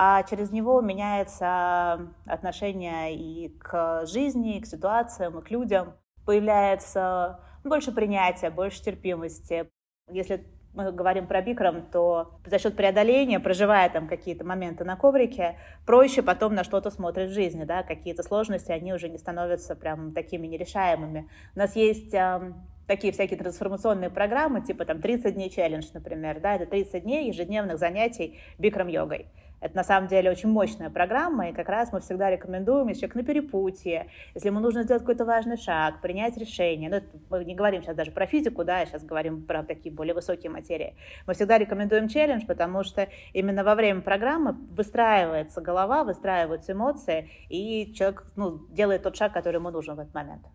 [0.00, 5.94] а через него меняется отношение и к жизни, и к ситуациям, и к людям.
[6.24, 9.68] Появляется больше принятия, больше терпимости.
[10.08, 15.58] Если мы говорим про бикрам, то за счет преодоления, проживая там какие-то моменты на коврике,
[15.84, 20.12] проще потом на что-то смотреть в жизни, да, какие-то сложности, они уже не становятся прям
[20.12, 21.28] такими нерешаемыми.
[21.56, 22.52] У нас есть э,
[22.86, 27.78] такие всякие трансформационные программы, типа там 30 дней челлендж, например, да, это 30 дней ежедневных
[27.78, 29.26] занятий бикрам-йогой.
[29.60, 33.16] Это на самом деле очень мощная программа, и как раз мы всегда рекомендуем, если человек
[33.16, 36.90] на перепутье, если ему нужно сделать какой-то важный шаг, принять решение.
[36.90, 37.00] Ну,
[37.30, 40.94] мы не говорим сейчас даже про физику, да, сейчас говорим про такие более высокие материи.
[41.26, 47.92] Мы всегда рекомендуем челлендж, потому что именно во время программы выстраивается голова, выстраиваются эмоции, и
[47.94, 50.46] человек ну, делает тот шаг, который ему нужен в этот момент.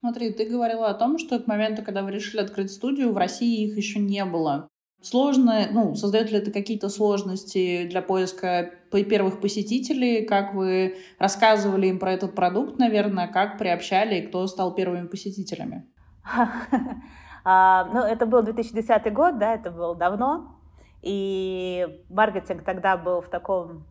[0.00, 3.68] Смотри, ты говорила о том, что к моменту, когда вы решили открыть студию, в России
[3.68, 4.68] их еще не было.
[5.02, 10.24] Сложно, ну, создает ли это какие-то сложности для поиска первых посетителей?
[10.24, 15.86] Как вы рассказывали им про этот продукт, наверное, как приобщали и кто стал первыми посетителями?
[17.44, 20.60] А, ну, это был 2010 год, да, это было давно.
[21.00, 23.84] И маркетинг тогда был в таком,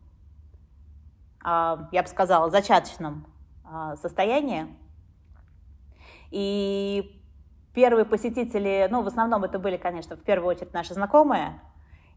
[1.43, 3.27] а, я бы сказала, зачаточном
[3.65, 4.67] а, состоянии.
[6.29, 7.20] И
[7.73, 11.61] Первые посетители, ну, в основном это были, конечно, в первую очередь наши знакомые.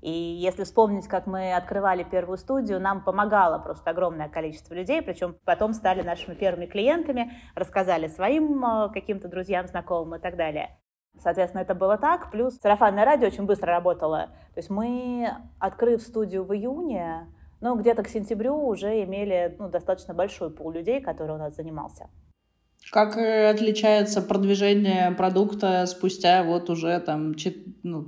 [0.04, 5.36] И если вспомнить, как мы открывали первую студию, нам помогало просто огромное количество людей, причем
[5.46, 10.76] потом стали нашими первыми клиентами, рассказали своим э, каким-то друзьям, знакомым и так далее.
[11.20, 12.30] Соответственно, это было так.
[12.30, 14.26] Плюс сарафанное радио очень быстро работало.
[14.54, 17.26] То есть мы, открыв студию в июне,
[17.60, 22.10] ну, где-то к сентябрю уже имели ну, достаточно большой пул людей, который у нас занимался.
[22.94, 28.06] Как э, отличается продвижение продукта спустя вот уже там 13 ну,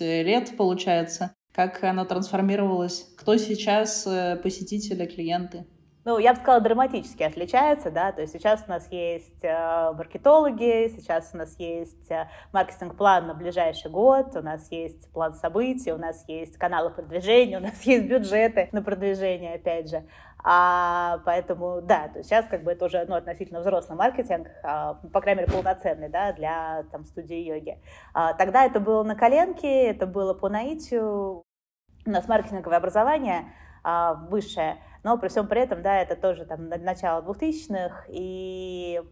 [0.00, 1.34] лет, получается?
[1.52, 3.12] Как оно трансформировалось?
[3.18, 5.66] Кто сейчас э, посетители, клиенты?
[6.06, 10.88] Ну, я бы сказала, драматически отличается, да, то есть сейчас у нас есть э, маркетологи,
[10.96, 15.98] сейчас у нас есть э, маркетинг-план на ближайший год, у нас есть план событий, у
[15.98, 20.04] нас есть каналы продвижения, у нас есть бюджеты на продвижение, опять же.
[20.48, 24.94] А, поэтому, да, то есть сейчас как бы это уже ну, относительно взрослый маркетинг, а,
[24.94, 27.82] по крайней мере, полноценный, да, для там, студии йоги.
[28.14, 31.42] А, тогда это было на коленке, это было по наитию.
[32.06, 33.46] У нас маркетинговое образование
[33.82, 39.02] а, высшее, но при всем при этом, да, это тоже там начало 2000-х, и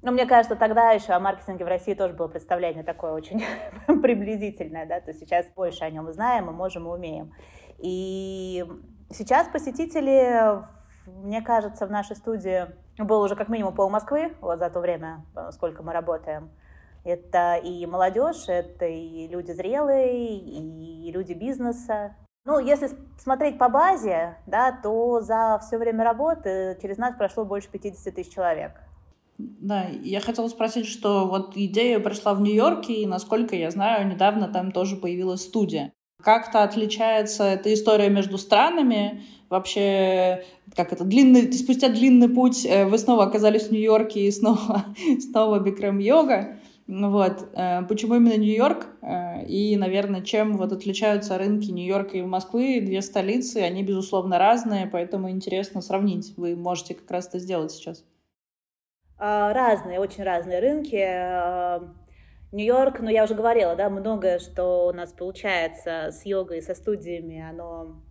[0.00, 3.44] ну, мне кажется, тогда еще о маркетинге в России тоже было представление такое очень
[4.00, 7.34] приблизительное, да, то есть сейчас больше о нем знаем, мы можем и умеем.
[7.78, 8.64] И
[9.18, 10.62] Сейчас посетители,
[11.06, 12.66] мне кажется, в нашей студии
[12.98, 16.50] было уже как минимум пол Москвы вот за то время, сколько мы работаем.
[17.02, 22.14] Это и молодежь, это и люди зрелые, и люди бизнеса.
[22.44, 27.70] Ну, если смотреть по базе, да, то за все время работы через нас прошло больше
[27.70, 28.72] 50 тысяч человек.
[29.38, 34.48] Да, я хотела спросить, что вот идея пришла в Нью-Йорке, и, насколько я знаю, недавно
[34.48, 35.94] там тоже появилась студия.
[36.26, 39.22] Как-то отличается эта история между странами?
[39.48, 40.42] Вообще,
[40.74, 44.86] как это, длинный, спустя длинный путь э, вы снова оказались в Нью-Йорке и снова,
[45.20, 46.58] снова бикрам-йога.
[46.88, 47.48] Вот.
[47.54, 48.88] Э, почему именно Нью-Йорк?
[49.02, 52.80] Э, и, наверное, чем вот отличаются рынки Нью-Йорка и Москвы?
[52.80, 56.34] Две столицы, они, безусловно, разные, поэтому интересно сравнить.
[56.36, 58.04] Вы можете как раз это сделать сейчас.
[59.16, 60.96] А, разные, очень разные рынки.
[62.56, 67.46] Нью-Йорк, ну я уже говорила, да, многое, что у нас получается с йогой, со студиями,
[67.46, 68.02] оно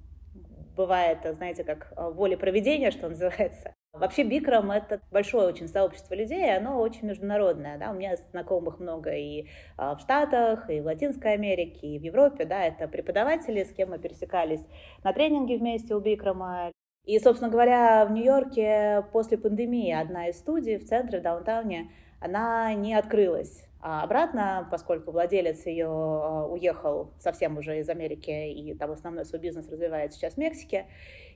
[0.78, 3.74] бывает, знаете, как э, воля проведения, что называется.
[3.92, 9.16] Вообще Бикрам— это большое очень сообщество людей, оно очень международное, да, у меня знакомых много
[9.16, 13.72] и а, в Штатах, и в Латинской Америке, и в Европе, да, это преподаватели, с
[13.72, 14.62] кем мы пересекались
[15.04, 16.72] на тренинге вместе у Бикрама.
[17.06, 21.90] И, собственно говоря, в Нью-Йорке после пандемии одна из студий в центре, в даунтауне,
[22.20, 23.66] она не открылась.
[23.88, 29.40] А обратно, поскольку владелец ее а, уехал совсем уже из Америки, и там основной свой
[29.40, 30.88] бизнес развивает сейчас в Мексике.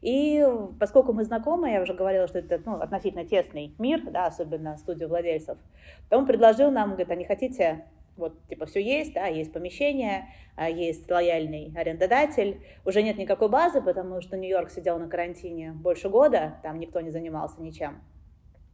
[0.02, 0.44] И
[0.80, 5.10] поскольку мы знакомы, я уже говорила, что это ну, относительно тесный мир, да, особенно студию
[5.10, 5.60] владельцев,
[6.10, 7.86] то он предложил нам, говорит, а не хотите
[8.18, 13.80] вот, типа, все есть, да, есть помещение, а, есть лояльный арендодатель, уже нет никакой базы,
[13.80, 18.02] потому что Нью-Йорк сидел на карантине больше года, там никто не занимался ничем.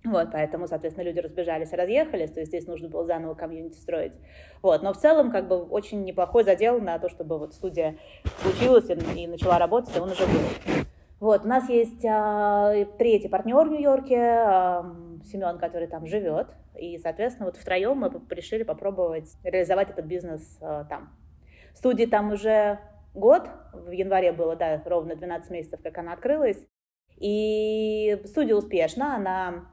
[0.05, 4.13] Вот, поэтому, соответственно, люди разбежались разъехались, то есть здесь нужно было заново комьюнити строить.
[4.61, 7.97] Вот, но в целом, как бы, очень неплохой задел на то, чтобы вот студия
[8.41, 10.85] случилась и, и начала работать, и он уже был.
[11.19, 14.95] Вот, у нас есть а, третий партнер в Нью-Йорке, а,
[15.25, 16.47] Семен, который там живет,
[16.77, 21.09] И, соответственно, вот втроем мы решили попробовать реализовать этот бизнес э, там.
[21.73, 22.79] Студии там уже
[23.15, 26.63] год, в январе было, да, ровно 12 месяцев, как она открылась.
[27.17, 29.65] И студия успешна, она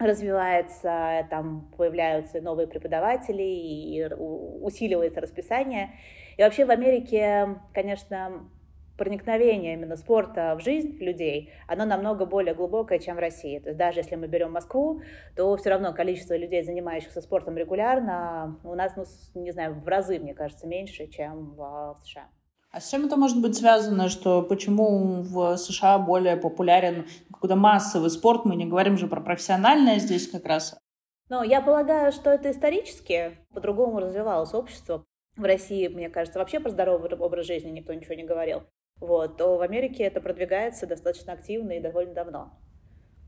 [0.00, 5.90] развивается, там появляются новые преподаватели, и усиливается расписание.
[6.36, 8.48] И вообще в Америке, конечно,
[8.96, 13.58] проникновение именно спорта в жизнь людей, оно намного более глубокое, чем в России.
[13.58, 15.00] То есть даже если мы берем Москву,
[15.36, 19.04] то все равно количество людей, занимающихся спортом регулярно, у нас, ну,
[19.40, 22.28] не знаю, в разы, мне кажется, меньше, чем в США.
[22.72, 28.10] А с чем это может быть связано, что почему в США более популярен какой-то массовый
[28.10, 30.78] спорт, мы не говорим же про профессиональное здесь как раз?
[31.28, 35.04] Ну, я полагаю, что это исторически по-другому развивалось общество.
[35.36, 38.62] В России, мне кажется, вообще про здоровый образ жизни никто ничего не говорил
[39.00, 42.52] вот, то в Америке это продвигается достаточно активно и довольно давно.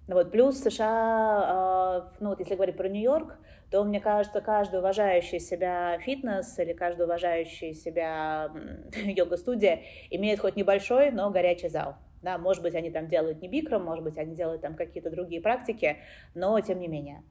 [0.09, 3.39] Вот, плюс США, э, ну вот если говорить про Нью-Йорк,
[3.71, 8.53] то, мне кажется, каждый уважающий себя фитнес или каждый уважающий себя
[8.95, 11.97] йога-студия имеет хоть небольшой, но горячий зал.
[12.21, 15.41] Да, может быть, они там делают не бикром, может быть, они делают там какие-то другие
[15.41, 15.99] практики,
[16.35, 17.23] но тем не менее.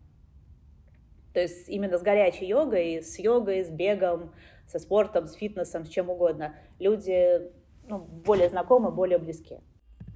[1.34, 4.34] То есть именно с горячей йогой, с йогой, с бегом,
[4.68, 7.52] со спортом, с фитнесом, с чем угодно люди
[7.88, 9.60] ну, более знакомы, более близки.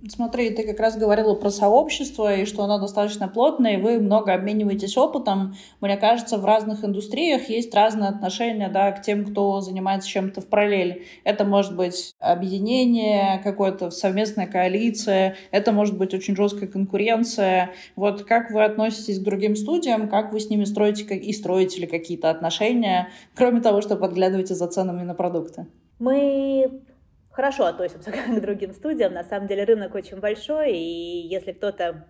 [0.08, 4.34] Смотри, ты как раз говорила про сообщество, и что оно достаточно плотное, и вы много
[4.34, 5.56] обмениваетесь опытом.
[5.82, 10.48] Мне кажется, в разных индустриях есть разные отношения да, к тем, кто занимается чем-то в
[10.48, 11.06] параллели.
[11.24, 17.72] Это может быть объединение, какое-то совместная коалиция, это может быть очень жесткая конкуренция.
[17.96, 21.88] Вот как вы относитесь к другим студиям, как вы с ними строите и строите ли
[21.88, 25.66] какие-то отношения, кроме того, что подглядываете за ценами на продукты?
[25.98, 26.82] Мы
[27.36, 29.14] хорошо относимся к другим студиям.
[29.14, 32.08] На самом деле рынок очень большой, и если кто-то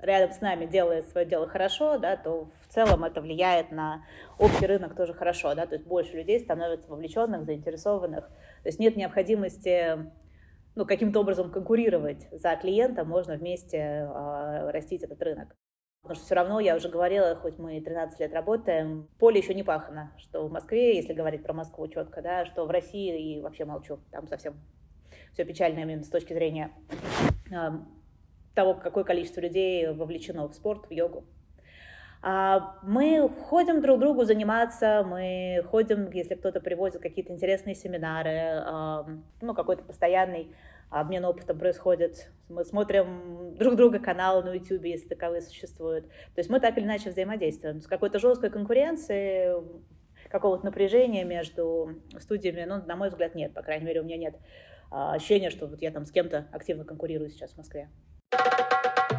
[0.00, 4.04] рядом с нами делает свое дело хорошо, да, то в целом это влияет на
[4.38, 8.96] общий рынок тоже хорошо, да, то есть больше людей становится вовлеченных, заинтересованных, то есть нет
[8.96, 10.06] необходимости
[10.76, 15.56] ну, каким-то образом конкурировать за клиента, можно вместе э, растить этот рынок.
[16.02, 19.62] Потому что все равно, я уже говорила, хоть мы 13 лет работаем, поле еще не
[19.62, 23.64] пахано, что в Москве, если говорить про Москву четко, да, что в России, и вообще
[23.64, 24.54] молчу, там совсем
[25.32, 26.70] все печально именно с точки зрения
[27.50, 27.70] э,
[28.54, 31.24] того, какое количество людей вовлечено в спорт, в йогу.
[32.20, 39.04] А мы ходим друг другу заниматься, мы ходим, если кто-то приводит какие-то интересные семинары, э,
[39.40, 40.52] ну, какой-то постоянный
[40.90, 42.30] обмен опытом происходит.
[42.48, 46.06] Мы смотрим друг друга каналы на YouTube, если таковые существуют.
[46.08, 47.80] То есть мы так или иначе взаимодействуем.
[47.80, 49.52] С какой-то жесткой конкуренции,
[50.30, 53.52] какого-то напряжения между студиями, ну, на мой взгляд, нет.
[53.54, 54.36] По крайней мере, у меня нет
[54.90, 57.90] а, ощущения, что вот я там с кем-то активно конкурирую сейчас в Москве.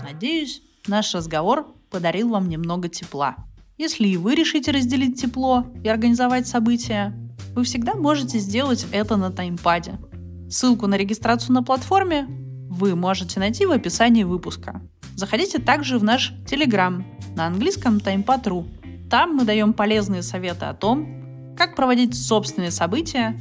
[0.03, 3.35] Надеюсь, наш разговор подарил вам немного тепла.
[3.77, 7.13] Если и вы решите разделить тепло и организовать события,
[7.55, 9.93] вы всегда можете сделать это на таймпаде–
[10.49, 12.25] Ссылку на регистрацию на платформе
[12.69, 14.81] вы можете найти в описании выпуска.
[15.15, 17.03] Заходите также в наш Telegram
[17.35, 18.65] на английском timepad.ru.
[19.09, 23.39] Там мы даем полезные советы о том, как проводить собственные события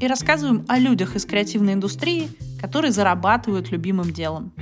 [0.00, 2.28] и рассказываем о людях из креативной индустрии,
[2.58, 4.54] которые зарабатывают любимым делом.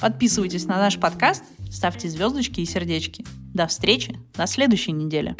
[0.00, 3.24] Подписывайтесь на наш подкаст, ставьте звездочки и сердечки.
[3.52, 5.34] До встречи на следующей неделе.